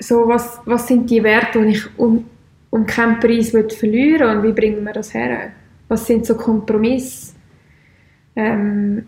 [0.00, 2.24] so was, was sind die Werte, die ich um,
[2.74, 5.52] um keinen Preis verlieren und wie bringen wir das her?
[5.86, 7.34] Was sind so Kompromisse?
[8.34, 9.06] Ähm,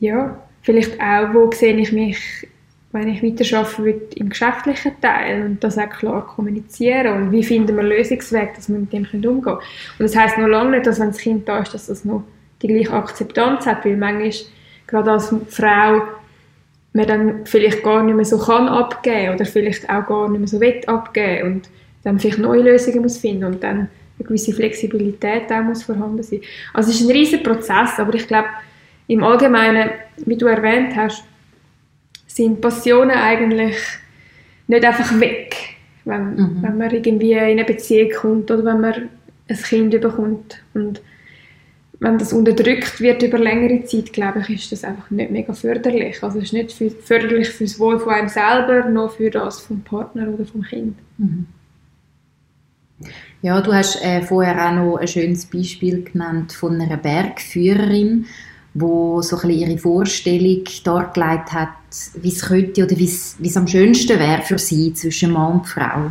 [0.00, 2.18] ja, vielleicht auch, wo sehe ich mich,
[2.90, 7.76] wenn ich weiterarbeiten will, im geschäftlichen Teil und das auch klar kommunizieren und wie finden
[7.76, 9.58] wir Lösungswege, dass wir mit dem umgehen können.
[9.58, 12.24] Und das heisst noch lange nicht, dass wenn das Kind da ist, dass das noch
[12.62, 14.32] die gleiche Akzeptanz hat, weil manchmal,
[14.88, 16.02] gerade als Frau,
[16.94, 20.48] man dann vielleicht gar nicht mehr so kann abgeben oder vielleicht auch gar nicht mehr
[20.48, 21.70] so will abgeben und
[22.06, 23.88] dann vielleicht neue Lösungen muss finden und dann
[24.18, 26.40] eine gewisse Flexibilität auch muss vorhanden sein.
[26.72, 28.46] Also es ist ein riesiger Prozess, aber ich glaube,
[29.08, 29.90] im Allgemeinen,
[30.24, 31.24] wie du erwähnt hast,
[32.28, 33.76] sind Passionen eigentlich
[34.68, 35.56] nicht einfach weg,
[36.04, 36.58] wenn, Mhm.
[36.62, 39.08] wenn man irgendwie in eine Beziehung kommt oder wenn man
[39.48, 40.62] ein Kind bekommt.
[40.74, 41.02] Und
[41.98, 46.22] wenn das unterdrückt wird über längere Zeit, glaube ich, ist das einfach nicht mega förderlich.
[46.22, 49.80] Also es ist nicht förderlich für das Wohl von einem selber, noch für das vom
[49.80, 50.96] Partner oder vom Kind.
[53.46, 58.26] Ja, du hast äh, vorher auch noch ein schönes Beispiel genannt von einer Bergführerin,
[58.74, 61.68] wo so ein ihre Vorstellung dargelegt hat,
[62.14, 66.10] wie es könnte oder wie es, am schönsten wäre für sie zwischen Mann und Frau.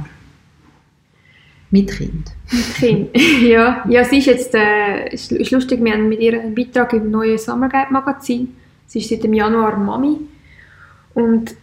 [1.72, 2.32] Mit Kind.
[2.76, 3.10] Kind.
[3.42, 7.12] ja, ja, sie ist jetzt, äh, ist, lustig, wir haben mit ihr einen Beitrag im
[7.12, 8.56] neuen Summerguide Magazin.
[8.88, 10.20] Sie ist seit dem Januar Mami.
[11.14, 11.54] Und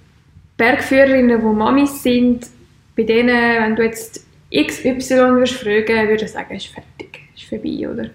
[0.59, 2.47] Bergführerinnen, die Mamis sind,
[2.95, 7.89] bei denen, wenn du jetzt XY würdest fragen, würde ich sagen, ist fertig, ist vorbei,
[7.89, 8.11] oder?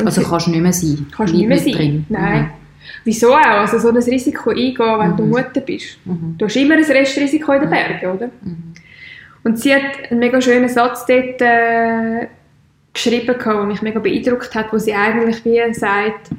[0.00, 1.06] Und Also kannst du nicht mehr sein.
[1.16, 1.72] kannst du nicht mehr sein.
[1.72, 2.06] drin.
[2.08, 2.50] Nein.
[3.04, 3.36] Wieso auch?
[3.36, 5.30] Also so ein Risiko eingehen, wenn du Mhm.
[5.30, 5.98] Mutter bist.
[6.04, 6.34] Mhm.
[6.38, 8.26] Du hast immer ein Restrisiko in den Bergen, oder?
[8.42, 8.74] Mhm.
[9.44, 12.26] Und sie hat einen mega schönen Satz dort äh,
[12.92, 16.30] geschrieben, der mich mega beeindruckt hat, wo sie eigentlich wie sagt,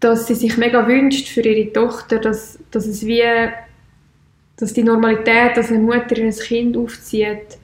[0.00, 3.22] dass sie sich mega wünscht für ihre Tochter, dass, dass es wie,
[4.56, 7.58] dass die Normalität, dass eine Mutter ein Kind aufzieht,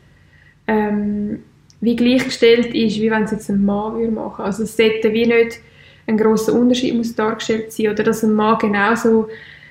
[0.67, 1.43] ähm,
[1.81, 4.45] wie gleichgestellt ist, wie wenn es jetzt ein Mann würde machen.
[4.45, 5.61] Also es sollte wie nicht
[6.07, 9.29] ein grosser Unterschied muss dargestellt sein oder dass ein Mann genauso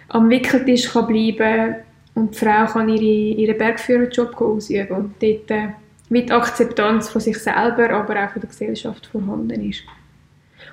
[0.08, 1.76] am Wickeltisch kann bleiben
[2.16, 5.70] und die Frau kann ihre, ihren Bergführerjob ausüben und dort äh,
[6.10, 9.84] die Akzeptanz von sich selber, aber auch von der Gesellschaft vorhanden ist.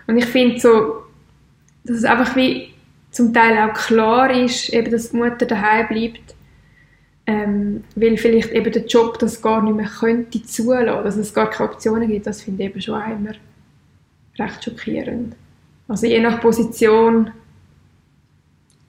[0.07, 1.02] Und ich finde so,
[1.85, 2.72] dass es einfach wie
[3.11, 6.35] zum Teil auch klar ist, eben, dass die Mutter daheim bleibt,
[7.26, 11.50] ähm, weil vielleicht eben der Job das gar nicht mehr könnte zulassen, dass es gar
[11.50, 13.32] keine Optionen gibt, das finde ich eben schon auch immer
[14.38, 15.34] recht schockierend.
[15.88, 17.30] Also je nach Position,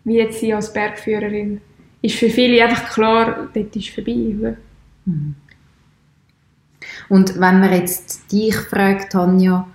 [0.04, 1.62] wie jetzt sie als Bergführerin,
[2.02, 4.36] ist für viele einfach klar, dort ist vorbei.
[4.40, 4.58] oder?
[7.10, 9.68] Und wenn man jetzt dich fragt, Tanja,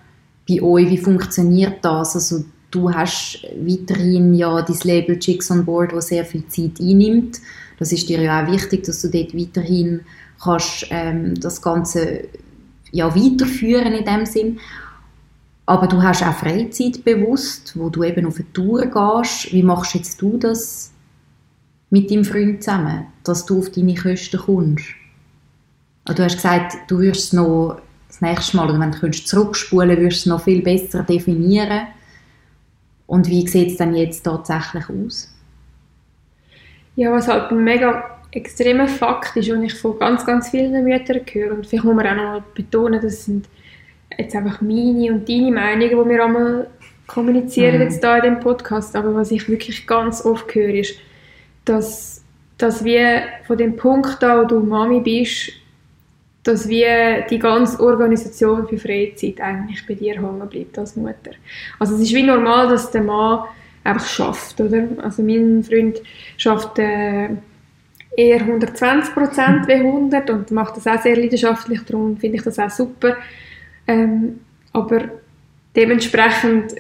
[0.49, 2.15] bei euch, wie funktioniert das?
[2.15, 7.41] Also du hast weiterhin ja dein Label Chicks on Board, das sehr viel Zeit einnimmt.
[7.83, 10.03] Das ist dir ja auch wichtig, dass du dort weiterhin
[10.41, 12.29] kannst, ähm, das Ganze
[12.93, 14.61] ja, weiterführen in dem Sinn.
[15.67, 19.53] Aber du hast auch Freizeit bewusst, wo du eben auf eine Tour gehst.
[19.53, 20.93] Wie machst jetzt du das
[21.91, 24.85] mit deinem Freund zusammen, dass du auf deine Kosten kommst?
[26.05, 29.27] Also Du hast gesagt, du würdest es noch das nächste Mal, oder wenn du könntest
[29.27, 31.89] zurückspulen würdest du es noch viel besser definieren.
[33.09, 35.32] Und wie sieht es dann jetzt tatsächlich aus?
[36.97, 41.21] Ja, was halt ein mega extremer Fakt ist, und ich von ganz, ganz vielen Müttern
[41.31, 43.47] höre, und vielleicht muss man auch noch betonen, das sind
[44.19, 46.67] jetzt einfach meine und deine Meinungen, die wir einmal
[47.07, 47.83] kommunizieren Mhm.
[47.83, 50.99] jetzt da in dem Podcast, aber was ich wirklich ganz oft höre, ist,
[51.65, 52.23] dass,
[52.59, 55.53] dass wir von dem Punkt an, wo du Mami bist,
[56.43, 61.33] dass wir die ganze Organisation für Freizeit eigentlich bei dir hängen bleibt als Mutter.
[61.79, 63.45] Also es ist wie normal, dass der Mann
[63.85, 64.89] einfach schafft, oder?
[65.03, 66.01] Also mein Freund
[66.37, 67.29] schafft äh,
[68.17, 72.59] eher 120 Prozent wie 100 und macht das auch sehr leidenschaftlich, darum finde ich das
[72.59, 73.17] auch super.
[73.87, 74.41] Ähm,
[74.73, 75.03] aber
[75.75, 76.75] dementsprechend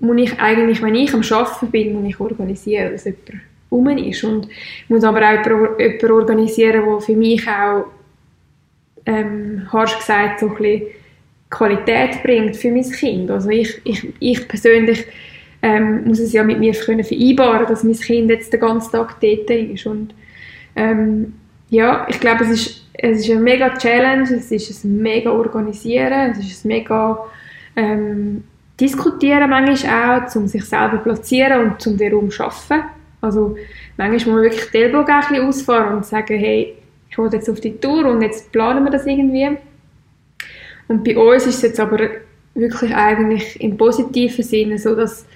[0.00, 4.24] muss ich eigentlich, wenn ich am Arbeiten bin, muss ich organisieren, dass jemand rum ist
[4.24, 4.48] und
[4.88, 7.86] muss aber auch jemanden organisieren, der für mich auch
[9.06, 10.82] ähm, harsch gesagt, so ein bisschen
[11.50, 13.30] Qualität bringt für mein Kind.
[13.30, 15.06] Also ich, ich, ich persönlich
[15.62, 19.20] ähm, muss es ja mit mir können vereinbaren, dass mein Kind jetzt den ganzen Tag
[19.20, 19.86] dort ist.
[19.86, 20.14] Und
[20.76, 21.34] ähm,
[21.70, 26.32] ja, ich glaube, es ist, es ist eine mega Challenge, es ist ein mega Organisieren,
[26.32, 27.18] es ist ein mega
[27.76, 28.44] ähm,
[28.80, 32.82] Diskutieren manchmal auch, um sich selber platzieren und um den Raum zu schaffen.
[33.20, 33.56] Also
[33.96, 36.74] manchmal muss man wirklich die Ellbogen ein bisschen ausfahren und sagen, hey,
[37.10, 39.48] ich will jetzt auf die Tour und jetzt planen wir das irgendwie.
[40.86, 41.98] Und bei uns ist es jetzt aber
[42.54, 45.26] wirklich eigentlich im positiven Sinne so, dass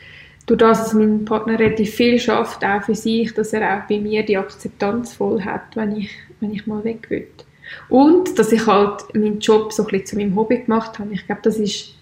[0.47, 3.99] durch das, dass mein Partner relativ viel schafft, auch für sich, dass er auch bei
[3.99, 7.29] mir die Akzeptanz voll hat, wenn ich, wenn ich mal weg will.
[7.89, 11.13] Und dass ich halt meinen Job so ein bisschen zu meinem Hobby gemacht habe.
[11.13, 11.95] Ich glaube, das ist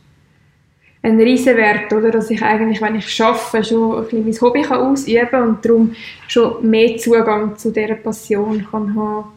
[1.02, 2.10] ein Riesenwert, oder?
[2.10, 5.64] Dass ich eigentlich, wenn ich arbeite, schon ein bisschen mein Hobby kann ausüben kann und
[5.64, 5.94] darum
[6.28, 9.28] schon mehr Zugang zu dieser Passion kann haben.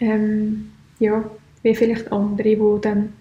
[0.00, 1.24] Ähm, ja,
[1.62, 3.12] wie vielleicht andere, die dann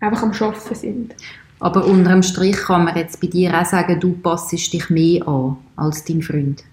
[0.00, 1.14] einfach am Arbeiten sind.
[1.60, 5.26] Aber unter dem Strich kann man jetzt bei dir auch sagen, du passest dich mehr
[5.26, 6.64] an als dein Freund.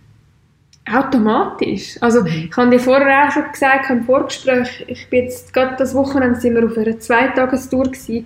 [0.92, 1.98] Automatisch.
[2.02, 5.94] Also ich habe dir vorher auch schon gesagt, im Vorgespräch, ich bin jetzt gerade das
[5.94, 8.26] Wochenende sind wir auf einer Zweitagestour gewesen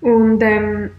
[0.00, 0.90] und ähm,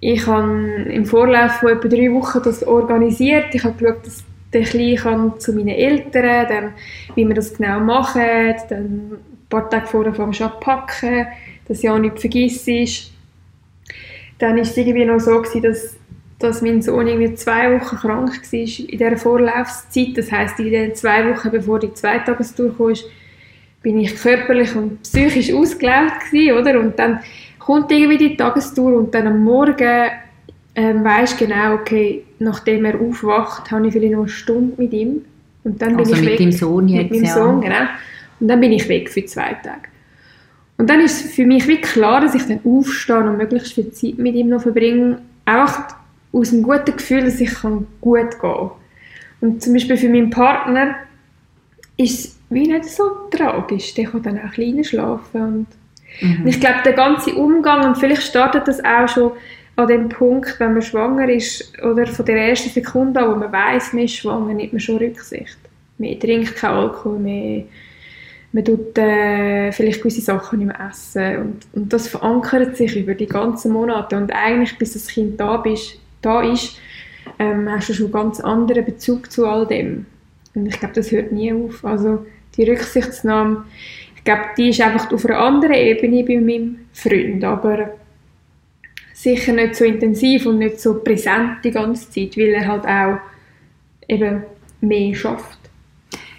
[0.00, 3.54] ich habe im Vorlauf von etwa drei Wochen das organisiert.
[3.54, 6.72] Ich habe geschaut, dass der Kleine kann zu meinen Eltern, dann,
[7.14, 11.26] wie wir das genau machen, dann ein paar Tage vorher vom schon packen,
[11.66, 13.09] dass ja nicht vergisst.
[14.40, 15.96] Dann war es irgendwie noch so, gewesen, dass,
[16.38, 20.16] dass mein Sohn irgendwie zwei Wochen krank war in dieser Vorlaufzeit.
[20.16, 22.94] Das heisst, in den zwei Wochen, bevor die Zweitagestour kam,
[23.82, 26.80] bin ich körperlich und psychisch ausgelaugt gewesen, oder?
[26.80, 27.20] Und dann
[27.58, 30.10] kommt irgendwie die Tagestour und dann am Morgen
[30.74, 35.22] ähm, weisst genau, okay, nachdem er aufwacht, habe ich vielleicht noch eine Stunde mit ihm.
[35.64, 36.38] Und dann also bin ich mit weg.
[36.38, 37.34] dem Sohn jetzt, Mit meinem ja.
[37.34, 37.86] Sohn, genau.
[38.40, 39.88] Und dann bin ich weg für zwei Tage.
[40.80, 43.90] Und dann ist es für mich wie klar, dass ich dann aufstehe und möglichst viel
[43.92, 45.20] Zeit mit ihm noch verbringe.
[45.46, 45.72] Auch
[46.32, 48.70] aus einem guten Gefühl, dass ich kann gut gehen kann.
[49.40, 50.96] Und zum Beispiel für meinen Partner
[51.96, 53.94] ist es wie nicht so tragisch.
[53.94, 55.40] Der kann dann auch kleiner schlafen.
[55.42, 55.66] Und
[56.20, 56.42] Mhm.
[56.42, 59.32] und ich glaube, der ganze Umgang, und vielleicht startet das auch schon
[59.76, 63.52] an dem Punkt, wenn man schwanger ist, oder von der ersten Sekunde an, wo man
[63.52, 65.58] weiß, man ist schwanger, nimmt man schon Rücksicht.
[65.98, 67.62] Man trinkt keinen Alkohol mehr,
[68.52, 71.36] man tut äh, vielleicht gewisse Sachen nicht mehr essen.
[71.36, 74.16] Und, und das verankert sich über die ganzen Monate.
[74.16, 76.76] Und eigentlich, bis das Kind da, bist, da ist,
[77.38, 80.06] ähm, hast du schon einen ganz anderen Bezug zu all dem.
[80.54, 81.84] Und ich glaube, das hört nie auf.
[81.84, 82.26] Also
[82.56, 83.64] die Rücksichtnahme,
[84.16, 87.90] ich glaube, die ist einfach auf einer anderen Ebene bei meinem Freund, aber
[89.12, 93.18] sicher nicht so intensiv und nicht so präsent die ganze Zeit, weil er halt auch
[94.08, 94.42] eben
[94.80, 95.58] mehr schafft.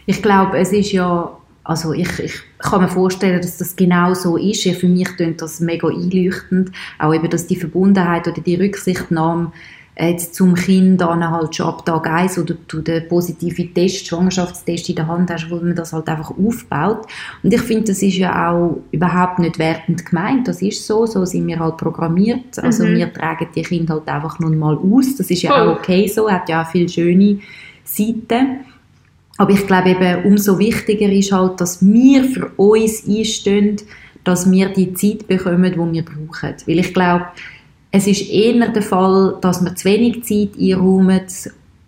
[0.05, 4.37] Ich glaube, es ist ja, also ich, ich kann mir vorstellen, dass das genau so
[4.37, 4.63] ist.
[4.65, 6.71] Ja, für mich klingt das mega einleuchtend.
[6.99, 9.51] Auch eben, dass die Verbundenheit oder die Rücksichtnahme
[9.99, 14.89] jetzt zum Kind dann halt schon ab Tag 1 oder du den positiven Test, Schwangerschaftstest
[14.89, 17.05] in der Hand hast, wo man das halt einfach aufbaut.
[17.43, 20.47] Und ich finde, das ist ja auch überhaupt nicht wertend gemeint.
[20.47, 22.57] Das ist so, so sind wir halt programmiert.
[22.57, 22.95] Also Mhm.
[22.95, 25.15] wir tragen die Kinder halt einfach nun mal aus.
[25.17, 25.67] Das ist ja Voll.
[25.67, 27.39] auch okay so, hat ja auch viele schöne
[27.83, 28.61] Seiten.
[29.41, 33.77] Aber ich glaube eben, umso wichtiger ist halt, dass wir für uns einstehen,
[34.23, 36.53] dass wir die Zeit bekommen, die wir brauchen.
[36.67, 37.25] Weil ich glaube,
[37.89, 41.25] es ist eher der Fall, dass wir zu wenig Zeit einräumen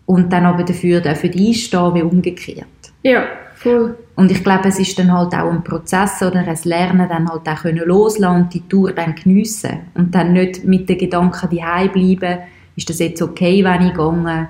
[0.07, 2.65] und dann aber dafür dürfen einstehen, wie umgekehrt.
[3.03, 3.99] Ja, voll.
[4.15, 7.47] Und ich glaube, es ist dann halt auch ein Prozess oder ein Lernen, dann halt
[7.47, 9.81] auch können loslassen und die Tour dann geniessen.
[9.93, 12.39] Und dann nicht mit den Gedanken daheim bleiben,
[12.75, 14.47] ist das jetzt okay, wenn ich gehe,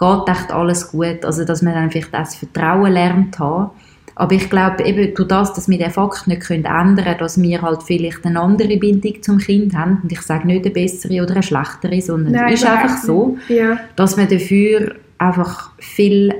[0.00, 1.24] geht echt alles gut.
[1.24, 3.70] Also, dass man dann vielleicht das Vertrauen lernt haben.
[4.16, 7.40] Aber ich glaube eben durch das, dass wir den Fakt nicht können ändern können, dass
[7.40, 10.00] wir halt vielleicht eine andere Bindung zum Kind haben.
[10.02, 13.38] Und ich sage nicht eine bessere oder eine schlechtere, sondern Nein, es ist einfach so.
[13.48, 13.78] Ja.
[13.96, 16.34] dass man dafür einfach viel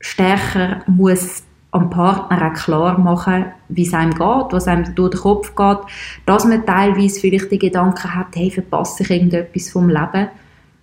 [0.00, 4.20] stärker muss am Partner auch klar machen, wie es einem geht,
[4.50, 5.78] was einem durch den Kopf geht,
[6.26, 10.28] dass man teilweise vielleicht die Gedanken hat, hey, verpasse ich irgendetwas vom Leben.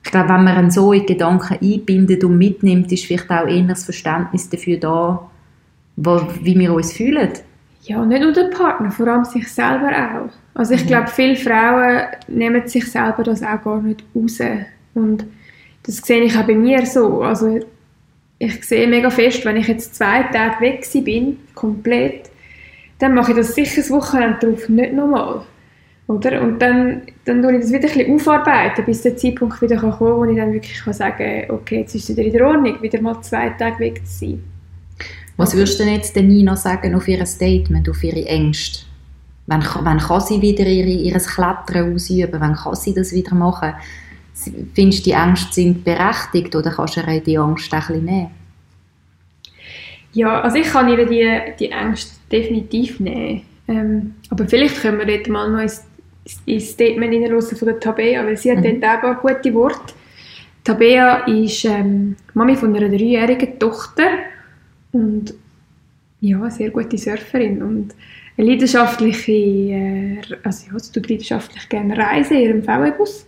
[0.04, 3.64] Ich glaube, wenn man einen so in Gedanken einbindet und mitnimmt, ist vielleicht auch eher
[3.64, 5.30] das Verständnis dafür da,
[5.98, 7.30] wo, wie wir uns fühlen.
[7.84, 10.30] Ja, nicht nur der Partner, vor allem sich selber auch.
[10.58, 10.88] Also ich Mhm.
[10.88, 14.40] glaube, viele Frauen nehmen sich selber das auch gar nicht raus.
[14.94, 15.26] Und
[15.84, 17.22] das sehe ich auch bei mir so.
[17.22, 17.60] Also
[18.38, 22.30] ich sehe mega fest, wenn ich jetzt zwei Tage weg bin, komplett,
[23.00, 25.42] dann mache ich das sicher das Wochenende drauf nicht nochmal.
[26.10, 26.42] Oder?
[26.42, 29.92] Und dann, dann tue ich das wieder ein bisschen aufarbeiten, bis der Zeitpunkt wieder kann
[29.92, 32.48] kommen wo ich dann wirklich kann sagen kann, okay, jetzt ist es wieder in der
[32.48, 34.44] Ordnung, wieder mal zwei Tage weg zu sein.
[35.38, 38.86] Was würdest du denn jetzt der Nina sagen auf ihr Statement, auf ihre Ängste?
[39.46, 42.40] Wann, wann kann sie wieder ihre, ihr Klettern ausüben?
[42.42, 43.74] Wann kann sie das wieder machen?
[44.74, 48.32] Findest du, die Ängste sind berechtigt oder kannst du ihr die Angst ein bisschen nehmen?
[50.14, 53.44] Ja, also ich kann ihr die, die Ängste definitiv nehmen.
[53.68, 55.72] Ähm, aber vielleicht können wir dort mal noch ein,
[56.48, 58.82] ein Statement hineinhören von der Tabea, weil sie hat Mhm.
[58.82, 59.94] dort auch ein paar gute Worte.
[60.64, 64.08] Tabea ist ähm, Mami von einer dreijährigen Tochter
[64.92, 65.34] und
[66.22, 67.96] ja, eine sehr gute Surferin und
[68.38, 73.26] eine leidenschaftliche, äh, also ja, sie tut leidenschaftlich gerne reisen in ihrem VW-Bus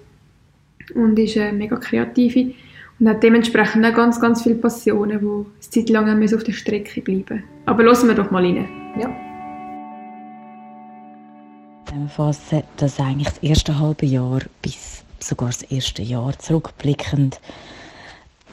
[0.96, 2.54] und ist eine mega kreative
[3.00, 7.02] und hat dementsprechend auch ganz, ganz viele Passionen, die eine Zeit lang auf der Strecke
[7.02, 8.68] bleiben Aber hören wir doch mal rein.
[9.00, 9.31] Ja.
[11.92, 17.40] Zusammenfassen, dass eigentlich das erste halbe Jahr bis sogar das erste Jahr zurückblickend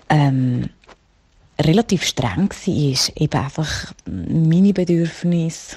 [0.08, 0.68] ähm,
[1.60, 3.16] relativ streng war.
[3.16, 5.76] Eben einfach meine Bedürfnisse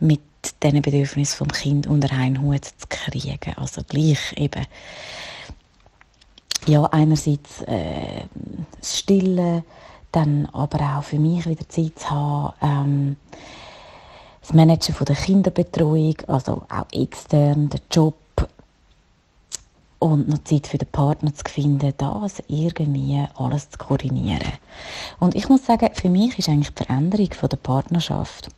[0.00, 0.20] mit
[0.62, 3.38] diesen Bedürfnissen vom Kind unter einen Hut zu kriegen.
[3.56, 4.66] Also gleich eben
[6.66, 8.24] ja, einerseits äh,
[8.78, 9.64] das Stillen,
[10.12, 13.16] dann aber auch für mich wieder Zeit zu haben, ähm,
[14.42, 18.14] das Managen der Kinderbetreuung, also auch extern, der Job
[20.00, 24.52] und noch Zeit für den Partner zu finden, das irgendwie alles zu koordinieren.
[25.20, 28.48] Und ich muss sagen, für mich ist eigentlich die Veränderung der Partnerschaft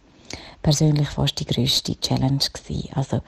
[0.63, 2.89] persönlich fast die grösste Challenge gewesen.
[2.95, 3.21] Also,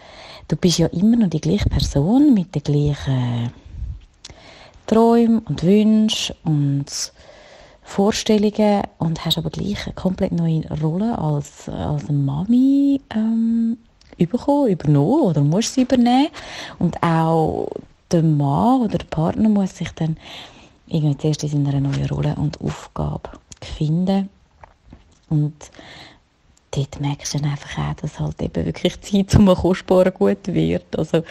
[0.48, 3.52] du bist ja immer noch die gleiche Person mit den gleichen
[4.86, 6.86] Träumen und Wünschen und
[7.86, 13.78] Vorstellungen und hast aber gleich eine komplett neue Rolle als, als Mami ähm,
[14.18, 16.28] bekommen, übernommen oder musst sie übernehmen.
[16.80, 17.68] Und auch
[18.10, 20.16] der Mann oder der Partner muss sich dann
[20.88, 23.30] irgendwie zuerst in einer neuen Rolle und Aufgabe
[23.62, 24.28] finden.
[25.28, 25.54] Und
[26.76, 30.96] dort merkst du dann einfach auch, dass halt eben wirklich Zeit zum Kostbaren gut wird.
[30.96, 31.22] Also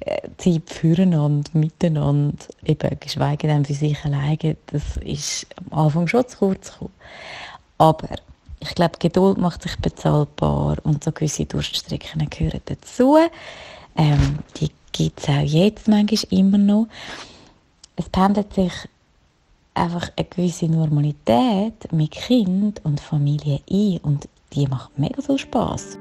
[0.00, 6.26] äh, Zeit füreinander, miteinander, eben geschweige denn für sich alleine, das ist am Anfang schon
[6.28, 6.94] zu kurz gekommen.
[7.78, 8.08] Aber
[8.60, 13.16] ich glaube, Geduld macht sich bezahlbar und so gewisse Durststrecken gehören dazu.
[13.96, 16.86] Ähm, die gibt es auch jetzt manchmal immer noch.
[17.96, 18.72] Es pendelt sich
[19.74, 25.98] einfach eine gewisse Normalität mit Kind und Familie ein und die macht mega viel Spaß.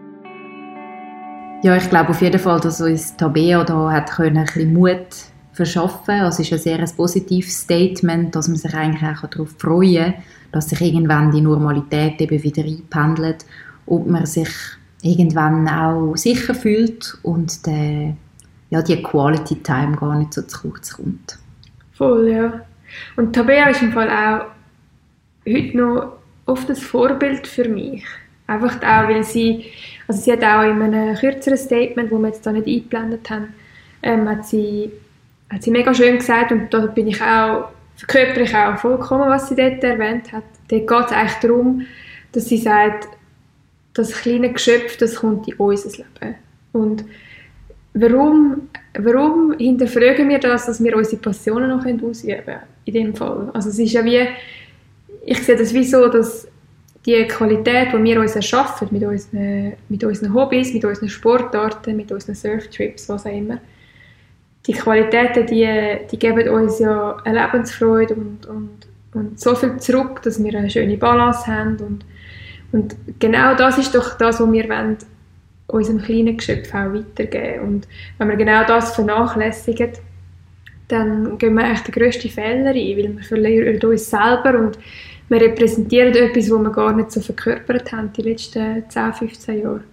[1.63, 5.07] Ja, ich glaube auf jeden Fall, dass uns Tabea da hat können, ein bisschen Mut
[5.53, 6.21] verschaffen.
[6.21, 10.23] Es ist ein sehr ein positives Statement, dass man sich eigentlich auch darauf freuen kann,
[10.51, 13.45] dass sich irgendwann die Normalität eben wieder einpendelt
[13.85, 14.49] und man sich
[15.03, 18.15] irgendwann auch sicher fühlt und der,
[18.69, 21.37] ja, die Quality Time gar nicht so zu kurz kommt.
[21.93, 22.61] Voll, ja.
[23.17, 24.45] Und Tabea ist im Fall auch
[25.47, 26.13] heute noch
[26.45, 28.03] oft ein Vorbild für mich.
[28.51, 29.65] Einfach auch, weil sie,
[30.07, 33.53] also sie hat auch in einem kürzeren Statement, wo wir jetzt da nicht eingeblendet haben,
[34.03, 34.91] ähm, hat, sie,
[35.49, 39.47] hat sie mega schön gesagt und da bin ich auch, verkörper ich auch vollkommen, was
[39.47, 40.43] sie dort erwähnt hat.
[40.67, 41.85] Dort geht es eigentlich darum,
[42.33, 43.07] dass sie sagt,
[43.93, 46.35] das kleine Geschöpf, das kommt in unser Leben.
[46.73, 47.05] Und
[47.93, 53.49] warum, warum hinterfragen wir das, dass wir unsere Passionen noch ausüben können, in dem Fall?
[53.53, 54.27] Also es ist ja wie,
[55.25, 56.47] ich sehe das wie so, dass
[57.05, 62.11] die Qualität, die wir uns erschaffen mit unseren, mit unseren Hobbys, mit unseren Sportarten, mit
[62.11, 63.59] unseren Surftrips, was auch immer,
[64.67, 70.21] die Qualitäten, die, die geben uns ja eine Lebensfreude und, und, und so viel zurück,
[70.21, 72.05] dass wir eine schöne Balance haben und,
[72.71, 74.97] und genau das ist doch das, was wir wollen,
[75.67, 77.65] unserem kleinen Geschöpf auch weitergeben.
[77.65, 77.87] Und
[78.17, 79.91] wenn wir genau das vernachlässigen,
[80.87, 84.77] dann gehen wir eigentlich den grössten Fehler ein, weil wir verlieren uns selber und
[85.31, 89.83] wir repräsentieren etwas, was wir gar nicht so verkörpert haben die letzten 10, 15 Jahre.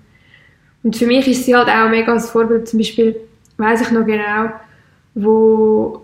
[0.82, 2.66] Und für mich ist sie halt auch mega als Vorbild.
[2.66, 3.14] Zum Beispiel
[3.57, 4.51] weiß ich noch genau,
[5.14, 6.03] wo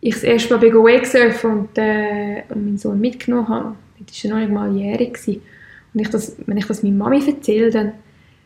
[0.00, 3.74] ich das erste Mal Wake und, äh, und meinen Sohn mitgenommen habe.
[4.06, 5.18] Das war noch nicht mal jährig.
[5.26, 7.94] Und ich das, wenn ich das meiner Mami erzähle, dann,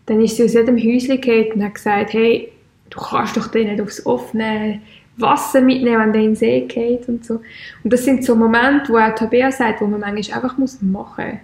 [0.06, 2.50] dann ist sie aus jedem Häuschen gegangen und hat gesagt, hey,
[2.88, 4.80] du kannst doch den nicht aufs offene
[5.16, 7.40] Wasser mitnehmen, wenn der in den See geht und so.
[7.84, 11.24] Und das sind so Momente, wo auch Tabea sagt, wo man manchmal einfach muss machen
[11.26, 11.40] muss.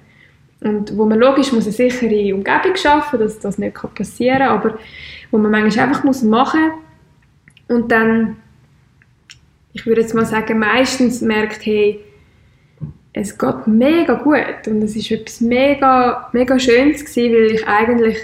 [0.61, 4.79] Und wo man logisch muss eine sichere Umgebung schaffen, dass das nicht passieren kann, aber
[5.31, 6.73] wo man manchmal einfach muss machen
[7.69, 8.39] und dann,
[9.73, 12.01] ich würde jetzt mal sagen, meistens merkt, hey,
[13.12, 18.19] es geht mega gut und es ist etwas mega, mega Schönes gewesen, weil ich eigentlich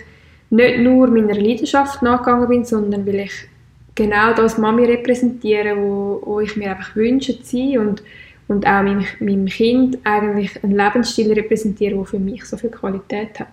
[0.51, 3.49] nicht nur meiner Leidenschaft nachgegangen bin, sondern weil ich
[3.95, 8.03] genau das Mami repräsentieren, wo, wo ich mir einfach wünsche zu sein und,
[8.49, 13.39] und auch meinem, meinem Kind eigentlich einen Lebensstil repräsentieren, der für mich so viel Qualität
[13.41, 13.49] hat.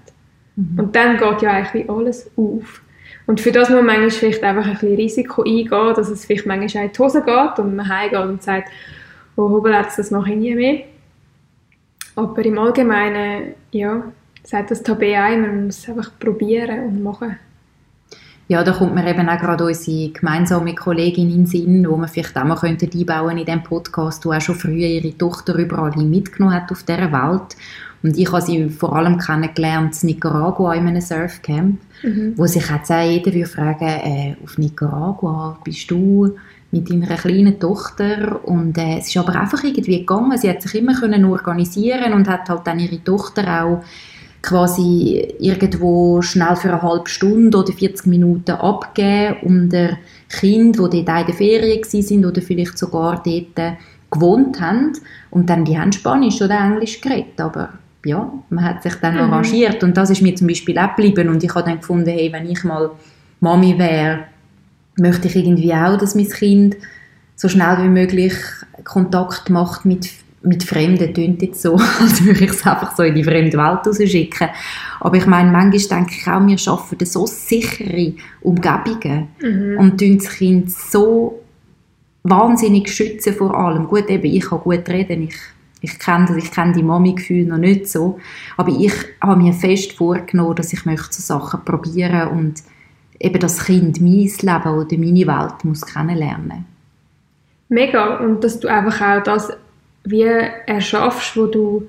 [0.56, 0.80] Mhm.
[0.80, 2.82] Und dann geht ja eigentlich alles auf.
[3.28, 6.46] Und für das muss man manchmal vielleicht einfach ein bisschen Risiko eingehen, dass es vielleicht
[6.46, 8.70] manchmal auch in die Hose geht und man heimgeht und sagt,
[9.36, 10.84] oh, Hobel jetzt, das mache ich nie mehr.
[12.16, 14.04] Aber im Allgemeinen, ja,
[14.44, 17.38] sagt das Tabea ein, man muss es einfach probieren und machen.
[18.48, 22.10] Ja, da kommt mir eben auch gerade unsere gemeinsame Kollegin in den Sinn, wo man
[22.10, 25.96] vielleicht auch mal könnte einbauen in diesem Podcast, die auch schon früher ihre Tochter überall
[25.96, 27.56] mitgenommen hat auf dieser Welt.
[28.04, 32.34] Und ich habe sie vor allem kennengelernt in Nicaragua in einem Surfcamp, mhm.
[32.36, 36.36] wo sich jetzt auch jeder würde fragen, äh, auf Nicaragua bist du
[36.72, 40.76] mit deiner kleinen Tochter und äh, es ist aber einfach irgendwie gegangen, sie hat sich
[40.76, 43.84] immer können organisieren und hat halt dann ihre Tochter auch
[44.42, 49.98] quasi irgendwo schnell für eine halbe Stunde oder 40 Minuten abgeben unter
[50.30, 53.78] Kind, die dort in der Ferien sind oder vielleicht sogar dort
[54.10, 54.94] gewohnt haben
[55.30, 57.70] und dann die haben Spanisch oder Englisch geredet, aber
[58.04, 59.22] ja, man hat sich dann mhm.
[59.22, 62.32] arrangiert und das ist mir zum Beispiel auch geblieben und ich habe dann gefunden, hey,
[62.32, 62.92] wenn ich mal
[63.40, 64.26] Mami wäre,
[64.98, 66.78] möchte ich irgendwie auch, dass mein Kind
[67.36, 68.34] so schnell wie möglich
[68.84, 70.10] Kontakt macht mit
[70.44, 73.86] mit Fremden tönt jetzt so, als würde ich es einfach so in die fremde Welt
[73.86, 74.50] rausschicken.
[75.00, 79.78] Aber ich meine, manchmal denke ich auch, wir schaffen so sichere Umgebungen mhm.
[79.78, 81.42] und tun das Kind so
[82.24, 83.88] wahnsinnig schützen vor allem.
[83.88, 85.36] Gut, eben, ich kann gut reden, ich,
[85.82, 88.20] ich kenne das, ich kenne die Mami-Gefühle noch nicht so,
[88.58, 92.62] aber ich habe mir fest vorgenommen, dass ich möchte so Sachen probieren und
[93.20, 96.66] eben das Kind mein Leben oder meine Welt muss kennenlernen.
[97.70, 99.52] Mega und dass du einfach auch das
[100.04, 101.88] wie erschaffst, wo du,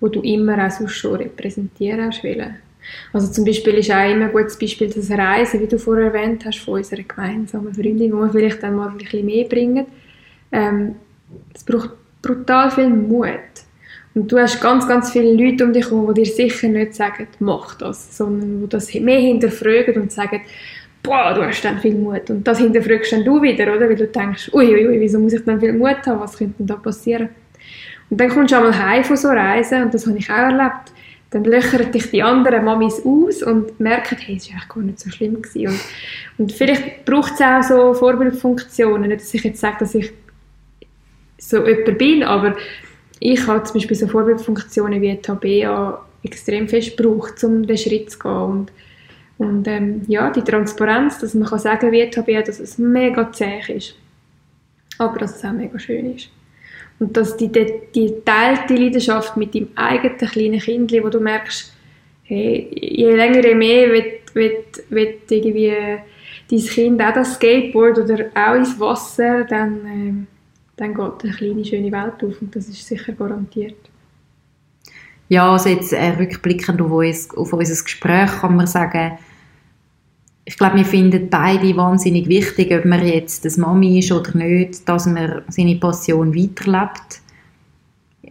[0.00, 2.56] wo du immer auch sonst schon repräsentieren wollen.
[3.12, 6.44] Also zum Beispiel ist auch immer ein gutes Beispiel das Reisen, wie du vorher erwähnt
[6.44, 9.86] hast, von unserer gemeinsamen Freundin, wo wir vielleicht dann mal ein bisschen mehr bringen.
[10.50, 10.96] Ähm,
[11.54, 11.90] es braucht
[12.20, 13.28] brutal viel Mut.
[14.14, 17.28] Und du hast ganz, ganz viele Leute um dich herum, die dir sicher nicht sagen,
[17.38, 20.42] mach das, sondern die das mehr hinterfragen und sagen,
[21.02, 22.28] boah, du hast dann viel Mut.
[22.28, 23.88] Und das hinterfragst dann du wieder, oder?
[23.88, 26.66] Weil du denkst, uiuiui, ui, wieso muss ich dann viel Mut haben, was könnte denn
[26.66, 27.30] da passieren?
[28.10, 30.92] Und dann kommst du einmal heim von so Reisen, und das habe ich auch erlebt,
[31.32, 35.00] dann löchern dich die anderen Mamis aus und merken, hey, es war eigentlich gar nicht
[35.00, 35.68] so schlimm gewesen.
[35.68, 35.80] Und,
[36.38, 40.12] und vielleicht braucht es auch so Vorbildfunktionen, nicht, dass ich jetzt sage, dass ich
[41.38, 42.54] so jemand bin, aber
[43.18, 48.18] ich habe zum Beispiel so Vorbildfunktionen wie Tabea extrem fest gebraucht, um den Schritt zu
[48.18, 48.72] gehen und,
[49.38, 53.60] und ähm, ja, die Transparenz, dass man kann sagen wie Tabea, dass es mega zäh
[53.68, 53.94] ist,
[54.98, 56.30] aber dass es auch mega schön ist.
[56.98, 61.72] Und dass die, die, die teilte Leidenschaft mit deinem eigenen kleinen Kind, wo du merkst,
[62.24, 65.72] hey, je länger, je mehr wird, wird, wird irgendwie
[66.50, 70.26] dein Kind auch das Skateboard oder auch ins Wasser, dann, ähm,
[70.76, 73.76] dann geht eine kleine, schöne Welt auf und das ist sicher garantiert.
[75.28, 79.18] Ja, also jetzt äh, rückblickend auf, uns, auf unser Gespräch kann man sagen,
[80.52, 84.86] ich glaube, wir finden beide wahnsinnig wichtig, ob man jetzt das Mami ist oder nicht,
[84.86, 87.22] dass man seine Passion weiterlebt.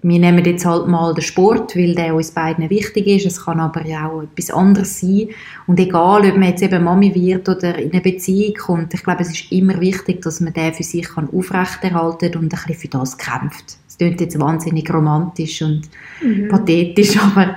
[0.04, 3.26] Wir nehmen jetzt halt mal den Sport, weil der uns beiden wichtig ist.
[3.26, 5.30] Es kann aber ja auch etwas anderes sein.
[5.66, 9.24] Und egal, ob man jetzt eben Mami wird oder in eine Beziehung kommt, ich glaube,
[9.24, 12.88] es ist immer wichtig, dass man den für sich kann aufrechterhalten und ein bisschen für
[12.88, 13.78] das kämpft.
[13.88, 15.90] Es klingt jetzt wahnsinnig romantisch und
[16.24, 16.50] mhm.
[16.50, 17.56] pathetisch, aber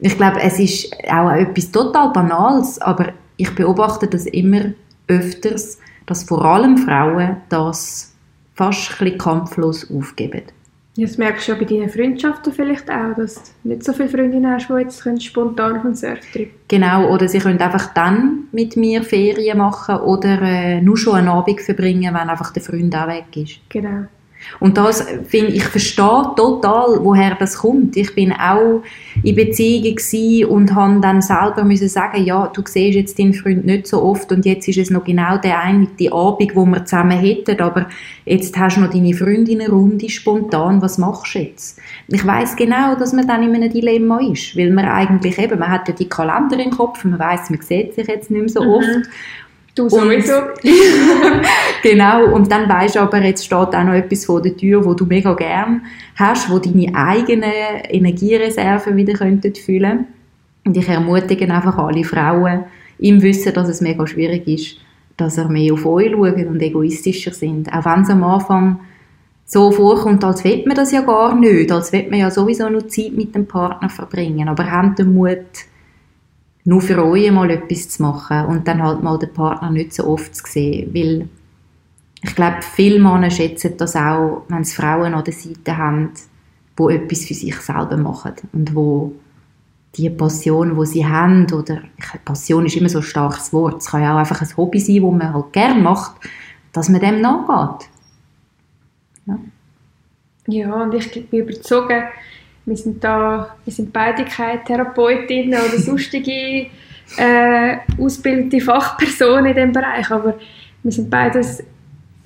[0.00, 4.72] ich glaube, es ist auch etwas total Banales, aber ich beobachte das immer
[5.08, 8.12] öfters, dass vor allem Frauen das
[8.54, 10.42] fast ein kampflos aufgeben.
[10.96, 14.52] Das merkst du ja bei deinen Freundschaften vielleicht auch, dass du nicht so viele Freundinnen
[14.52, 19.02] hast, die jetzt spontan auf den Surftrip Genau, oder sie können einfach dann mit mir
[19.02, 23.24] Ferien machen oder äh, nur schon einen Abend verbringen, wenn einfach der Freund auch weg
[23.36, 23.60] ist.
[23.70, 24.04] Genau.
[24.60, 27.96] Und das finde ich verstehe total, woher das kommt.
[27.96, 28.82] Ich bin auch
[29.22, 33.86] in Beziehungen und habe dann selber müssen sagen, ja, du siehst jetzt deinen Freund nicht
[33.86, 37.18] so oft und jetzt ist es noch genau der eine die Abend, wo wir zusammen
[37.18, 37.88] hätten, aber
[38.24, 41.78] jetzt hast du noch deine Freundin eine Runde spontan, was machst du jetzt?
[42.08, 45.70] Ich weiß genau, dass man dann in einem Dilemma ist, weil man eigentlich eben, man
[45.70, 48.62] hat ja die Kalender im Kopf, man weiß, man sieht sich jetzt nicht mehr so
[48.62, 48.70] mhm.
[48.70, 49.08] oft
[49.74, 50.34] Du sowieso.
[51.82, 54.92] genau, und dann weisst du aber, jetzt steht auch noch etwas vor der Tür, wo
[54.92, 55.82] du mega gern
[56.14, 60.08] hast, wo deine eigenen Energiereserven wieder könnten füllen
[60.66, 62.64] Und ich ermutige einfach alle Frauen,
[62.98, 64.76] im Wissen, dass es mega schwierig ist,
[65.16, 67.72] dass er mehr auf euch schauen und egoistischer sind.
[67.72, 68.80] Auch wenn es am Anfang
[69.44, 72.88] so vorkommt, als will man das ja gar nicht, als will man ja sowieso nur
[72.88, 74.48] Zeit mit dem Partner verbringen.
[74.48, 75.38] Aber habt den Mut,
[76.64, 80.06] nur für euch mal etwas zu machen und dann halt mal den Partner nicht so
[80.06, 81.28] oft zu sehen, weil
[82.22, 86.10] ich glaube, viele Männer schätzen das auch, wenn es Frauen an der Seite haben,
[86.76, 89.12] wo etwas für sich selber machen und wo
[89.96, 91.82] die Passion, wo sie haben, oder
[92.24, 95.02] Passion ist immer so ein starkes Wort, es kann ja auch einfach ein Hobby sein,
[95.02, 96.12] wo man halt gerne macht,
[96.72, 97.88] dass man dem nachgeht.
[99.26, 99.38] Ja,
[100.46, 101.92] ja und ich bin überzeugt,
[102.64, 106.66] wir sind da, wir sind beide keine Therapeutinnen oder sonstige
[107.16, 110.38] äh, ausgebildete Fachpersonen in diesem Bereich, aber
[110.82, 111.62] wir sind beides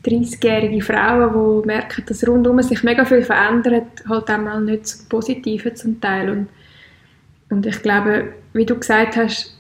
[0.05, 5.75] 30-jährige Frauen, die merken, dass rundum sich mega viel verändert, halt einmal nicht so Positive
[5.75, 6.31] zum Teil.
[6.31, 6.49] Und,
[7.51, 9.57] und ich glaube, wie du gesagt hast,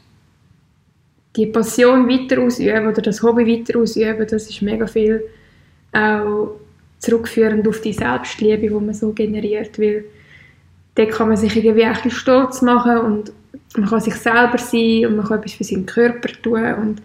[1.34, 5.22] die Passion weiter ausüben oder das Hobby weiter ausüben, das ist mega viel
[5.92, 6.52] auch
[6.98, 10.04] zurückführend auf die Selbstliebe, die man so generiert, weil
[10.96, 13.32] dort kann man sich irgendwie ein bisschen stolz machen und
[13.76, 16.74] man kann sich selber sein und man kann etwas für seinen Körper tun.
[16.74, 17.02] Und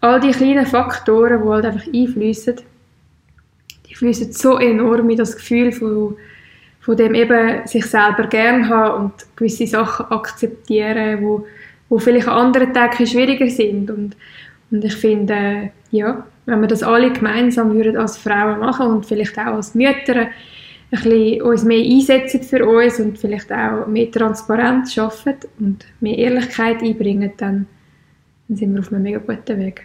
[0.00, 2.56] all die kleinen Faktoren, die halt einfach einfließen,
[3.88, 6.16] die fließen so enorm in das Gefühl von,
[6.80, 11.46] von dem eben sich selber gern haben und gewisse Sachen akzeptieren, wo,
[11.88, 13.90] wo vielleicht an anderen Tagen schwieriger sind.
[13.90, 14.16] Und,
[14.70, 19.38] und ich finde, ja, wenn wir das alle gemeinsam würden als Frauen machen und vielleicht
[19.38, 20.28] auch als Mütter, ein
[20.96, 26.82] bisschen uns mehr einsetzen für uns und vielleicht auch mehr Transparenz schaffen und mehr Ehrlichkeit
[26.82, 27.66] einbringen, dann,
[28.48, 29.82] dann sind wir auf einem mega guten Weg.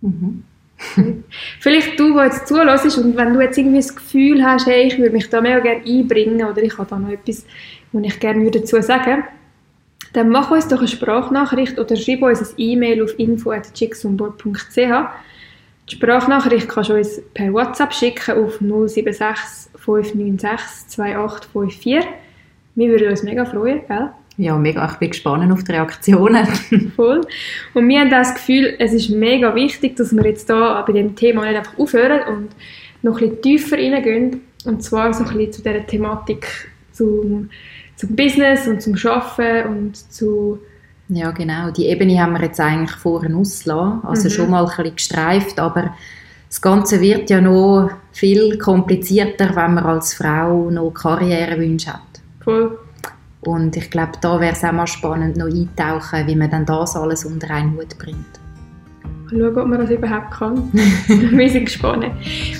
[0.00, 0.44] Mhm.
[1.60, 4.98] Vielleicht du, der jetzt zulässt und wenn du jetzt irgendwie das Gefühl hast, hey, ich
[4.98, 7.46] würde mich da mega gerne einbringen oder ich habe da noch etwas,
[7.92, 9.24] was ich gerne dazu sagen
[10.16, 16.68] dann mach uns doch eine Sprachnachricht oder schreib uns ein E-Mail auf info.chicksonboard.ch Die Sprachnachricht
[16.70, 22.04] kannst du uns per WhatsApp schicken auf 076 596 2854.
[22.74, 24.10] Wir würden uns mega freuen, gell?
[24.38, 24.86] Ja, mega.
[24.92, 26.46] Ich bin gespannt auf die Reaktionen.
[26.96, 27.22] Voll.
[27.72, 31.16] Und wir haben das Gefühl, es ist mega wichtig, dass wir jetzt da bei dem
[31.16, 32.48] Thema nicht einfach aufhören und
[33.02, 34.42] noch ein bisschen tiefer reingehen.
[34.66, 37.48] Und zwar so ein bisschen zu dieser Thematik zum,
[37.94, 40.58] zum Business und zum Arbeiten und zu...
[41.08, 41.70] Ja, genau.
[41.70, 44.00] Die Ebene haben wir jetzt eigentlich vorhin ausgelassen.
[44.04, 44.32] Also Mhm.
[44.32, 45.94] schon mal ein bisschen gestreift, aber
[46.48, 52.00] das Ganze wird ja noch viel komplizierter, wenn man als Frau noch Karrierewünsche hat.
[52.42, 52.78] Voll.
[53.42, 56.96] Und ich glaube, da wäre es auch mal spannend, noch eintauchen, wie man dann das
[56.96, 58.16] alles unter einen Hut bringt.
[59.28, 60.72] Schauen, ob man das überhaupt kann.
[61.08, 62.06] wir sind gespannt.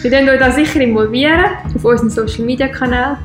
[0.02, 3.16] Wir werden euch da sicher involvieren auf unseren Social Media Kanal.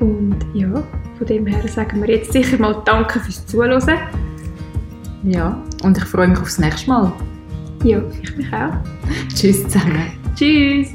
[0.00, 0.82] Und ja,
[1.16, 3.80] von dem her sagen wir jetzt sicher mal Danke fürs Zuhören.
[5.22, 7.12] Ja, und ich freue mich aufs nächste Mal.
[7.84, 8.72] Ja, ich mich auch.
[9.34, 10.12] Tschüss zusammen.
[10.34, 10.94] Tschüss!